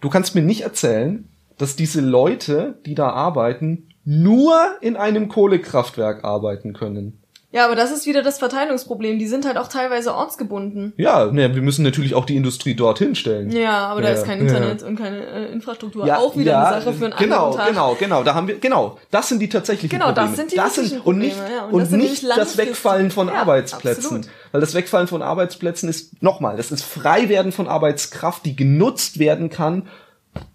[0.00, 1.28] Du kannst mir nicht erzählen,
[1.58, 7.20] dass diese Leute, die da arbeiten, nur in einem Kohlekraftwerk arbeiten können.
[7.50, 9.18] Ja, aber das ist wieder das Verteilungsproblem.
[9.18, 10.92] Die sind halt auch teilweise ortsgebunden.
[10.98, 13.50] Ja, ne, wir müssen natürlich auch die Industrie dorthin stellen.
[13.50, 14.44] Ja, aber da Ja, ist kein ja.
[14.46, 16.04] Internet und keine äh, Infrastruktur.
[16.18, 17.68] auch wieder eine Sache für einen genau, anderen Tag.
[17.68, 20.36] Genau, genau, da haben wir, genau, das sind die tatsächlichen Genau, das Probleme.
[20.36, 21.64] sind die das sind, und nicht, Probleme, ja.
[21.64, 22.58] Und und das nicht das.
[22.58, 24.04] Wegfallen von Ja, Arbeitsplätzen.
[24.04, 24.28] absolut.
[24.52, 29.48] Weil das Wegfallen von Arbeitsplätzen ist, nochmal, das ist Freiwerden von Arbeitskraft, die genutzt werden
[29.48, 29.88] kann,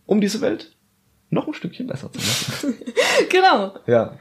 [0.06, 0.76] um diese Welt
[1.32, 2.78] noch ein Stückchen besser zu machen.
[3.30, 3.74] Genau.
[3.88, 4.14] ja.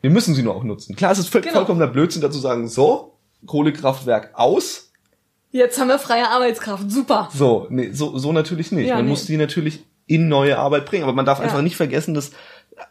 [0.00, 0.96] Wir müssen sie nur auch nutzen.
[0.96, 1.54] Klar, es ist voll, Genau.
[1.54, 3.14] vollkommener Blödsinn dazu sagen, so,
[3.46, 4.86] Kohlekraftwerk aus,
[5.52, 6.88] Jetzt haben wir freie Arbeitskraft.
[6.92, 7.28] Super.
[7.34, 8.86] So, nee, so, so natürlich nicht.
[8.86, 9.10] Ja, man nee.
[9.10, 11.02] muss die natürlich in neue Arbeit bringen.
[11.02, 11.44] Aber man darf Ja.
[11.44, 12.30] einfach nicht vergessen, dass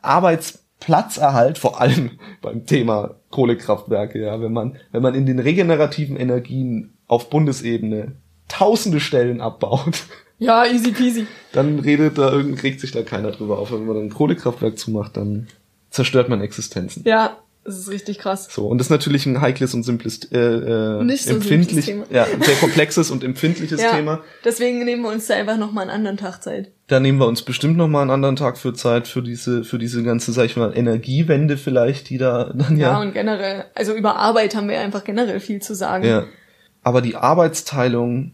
[0.02, 6.98] Arbeitsplatzerhalt, vor allem beim Thema Kohlekraftwerke, ja, wenn man, wenn man in den regenerativen Energien
[7.08, 8.14] auf Bundesebene
[8.48, 10.04] tausende Stellen abbaut,
[10.42, 11.28] Ja, easy peasy.
[11.52, 13.74] dann redet da irgend, regt sich da keiner drüber auf.
[13.74, 15.48] Wenn man dann ein Kohlekraftwerk zumacht, dann
[15.90, 17.04] zerstört man Existenzen.
[17.06, 18.48] Ja, das ist richtig krass.
[18.50, 22.10] So, und das ist natürlich ein heikles und simples, äh, äh, Nicht so empfindlich, simples
[22.12, 24.22] ja, ein sehr komplexes und empfindliches Ja, Thema.
[24.44, 26.72] deswegen nehmen wir uns da einfach nochmal einen anderen Tag Zeit.
[26.88, 29.78] Da nehmen wir uns bestimmt noch mal einen anderen Tag für Zeit für diese für
[29.78, 32.94] diese ganze sag ich mal Energiewende vielleicht, die da dann Ja.
[32.94, 36.06] ja und generell, also über Arbeit haben wir einfach generell viel zu sagen.
[36.06, 36.26] ja.
[36.82, 38.32] Aber die Arbeitsteilung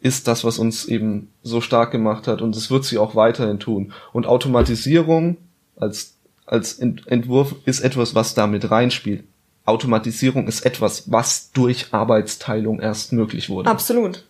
[0.00, 3.58] ist das, was uns eben so stark gemacht hat und es wird sie auch weiterhin
[3.58, 3.92] tun.
[4.12, 5.36] Und Automatisierung
[5.76, 6.14] als
[6.50, 9.24] als Ent Entwurf ist etwas, was damit reinspielt.
[9.64, 13.68] Automatisierung ist etwas, was durch Arbeitsteilung erst möglich wurde.
[13.70, 14.24] Absolut.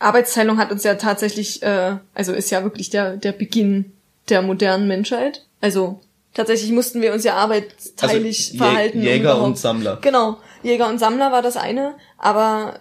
[0.00, 3.92] Arbeitsteilung hat uns ja tatsächlich, äh, also ist ja wirklich der, der Beginn
[4.28, 5.46] der modernen Menschheit.
[5.60, 6.00] Also
[6.34, 8.98] tatsächlich mussten wir uns ja arbeitsteilig Also Jä- verhalten.
[8.98, 9.98] um Jäger und Sammler.
[10.00, 12.80] Genau, Jäger und Sammler war das eine, aber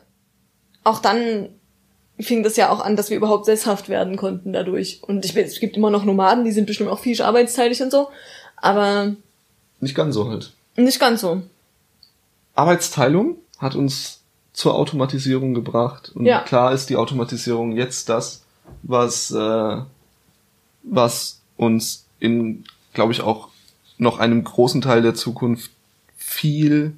[0.84, 1.50] auch dann
[2.20, 5.02] fing das ja auch an, dass wir überhaupt sesshaft werden konnten dadurch.
[5.04, 7.92] Und ich weiß, es gibt immer noch Nomaden, die sind bestimmt auch viel arbeitsteilig und
[7.92, 8.10] so,
[8.62, 9.14] aber
[9.80, 10.54] Nicht ganz so halt.
[10.78, 11.42] nicht ganz so.
[12.56, 14.20] Arbeitsteilung hat uns
[14.54, 16.12] zur Automatisierung gebracht.
[16.14, 16.42] Und Ja.
[16.42, 18.44] klar ist die Automatisierung jetzt das,
[18.84, 19.78] was, äh,
[20.84, 23.48] was uns in, glaube ich, auch
[23.98, 25.72] noch einem großen Teil der Zukunft
[26.18, 26.98] viel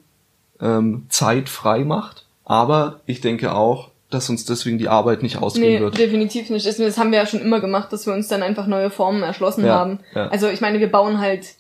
[0.60, 2.26] ähm, Zeit frei macht.
[2.46, 5.98] Aber ich denke auch, dass uns deswegen die Arbeit nicht ausgehen Nee, wird.
[5.98, 6.66] definitiv nicht.
[6.66, 9.66] Das haben wir ja schon immer gemacht, dass wir uns dann einfach neue Formen erschlossen
[9.66, 10.00] Ja, haben.
[10.14, 10.28] ja.
[10.28, 11.56] Also ich meine, wir bauen halt,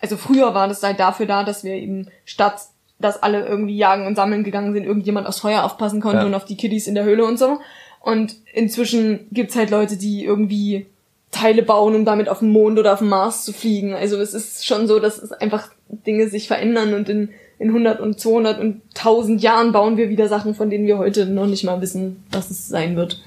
[0.00, 2.60] also früher war das halt dafür da, dass wir eben statt,
[2.98, 6.26] dass alle irgendwie jagen und sammeln gegangen sind, irgendjemand aufs Feuer aufpassen konnte Ja.
[6.26, 7.58] und auf die Kiddies in der Höhle und so.
[8.00, 10.86] Und inzwischen gibt's halt Leute, die irgendwie
[11.30, 13.94] Teile bauen, um damit auf den Mond oder auf den Mars zu fliegen.
[13.94, 17.30] Also es ist schon so, dass es einfach Dinge sich verändern und in,
[17.62, 21.26] in 100 und 200 und 1000 Jahren bauen wir wieder Sachen, von denen wir heute
[21.26, 23.22] noch nicht mal wissen, was es sein wird.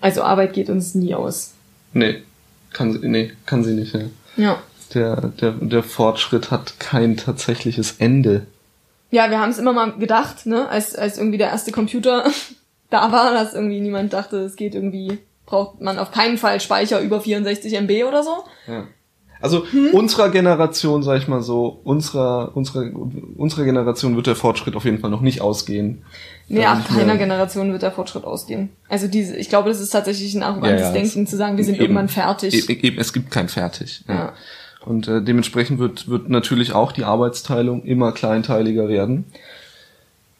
[0.00, 1.52] Also Arbeit geht uns nie aus.
[1.92, 2.22] Nee,
[2.72, 4.02] kann sie, nee, kann sie nicht, ja.
[4.36, 4.62] Ja.
[4.94, 8.46] Der, der, der Fortschritt hat kein tatsächliches Ende.
[9.10, 12.24] Ja, wir haben es immer mal gedacht, ne, als, als irgendwie der erste Computer
[12.90, 17.00] da war, dass irgendwie niemand dachte, es geht irgendwie, braucht man auf keinen Fall Speicher
[17.00, 18.44] über 64 MB oder so.
[18.68, 18.86] Ja.
[19.42, 19.90] Also Hm?
[19.92, 22.90] unserer Generation, sag ich mal so, unserer, unserer,
[23.36, 26.02] unserer Generation wird der Fortschritt auf jeden Fall noch nicht ausgehen.
[26.48, 28.70] Nee, ab keiner Generation wird der Fortschritt ausgehen.
[28.88, 31.64] Also diese, ich glaube, das ist tatsächlich ein arrogantes Ja, ja, Denken, zu sagen, wir
[31.64, 31.82] sind Eben.
[31.84, 32.68] irgendwann fertig.
[32.68, 34.02] E- Eben, es gibt kein Fertig.
[34.08, 34.14] Ja.
[34.14, 34.32] Ja.
[34.84, 39.24] Und äh, dementsprechend wird, wird natürlich auch die Arbeitsteilung immer kleinteiliger werden,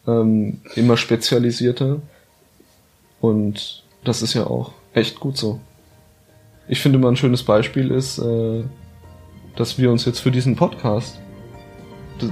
[0.07, 2.01] ähm, immer spezialisierter.
[3.21, 5.59] Und das ist ja auch echt gut so.
[6.67, 8.63] Ich finde mal ein schönes Beispiel ist, äh,
[9.55, 11.19] dass wir uns jetzt für diesen Podcast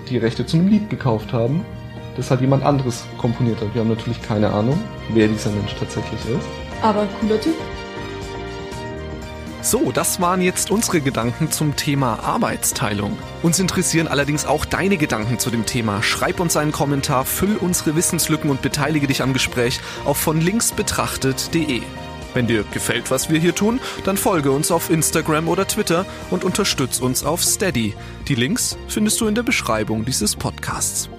[0.09, 1.65] die- Rechte zu einem Lied gekauft haben,
[2.15, 3.73] das halt jemand anderes komponiert hat.
[3.73, 6.47] Wir haben natürlich keine Ahnung, wer dieser Mensch tatsächlich ist.
[6.81, 7.55] Aber cooler Typ.
[9.63, 13.15] So, das waren jetzt unsere Gedanken zum Thema Arbeitsteilung.
[13.43, 16.01] Uns interessieren allerdings auch deine Gedanken zu dem Thema.
[16.01, 20.71] Schreib uns einen Kommentar, füll unsere Wissenslücken und beteilige dich am Gespräch auf von links
[20.71, 21.81] betrachtet.de.
[22.33, 26.43] Wenn dir gefällt, was wir hier tun, dann folge uns auf Instagram oder Twitter und
[26.43, 27.93] unterstütz uns auf Steady.
[28.27, 31.09] Die Links findest du in der Beschreibung dieses Podcasts.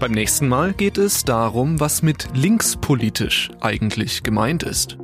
[0.00, 4.98] Beim nächsten Mal geht es darum, was mit linkspolitisch eigentlich gemeint ist.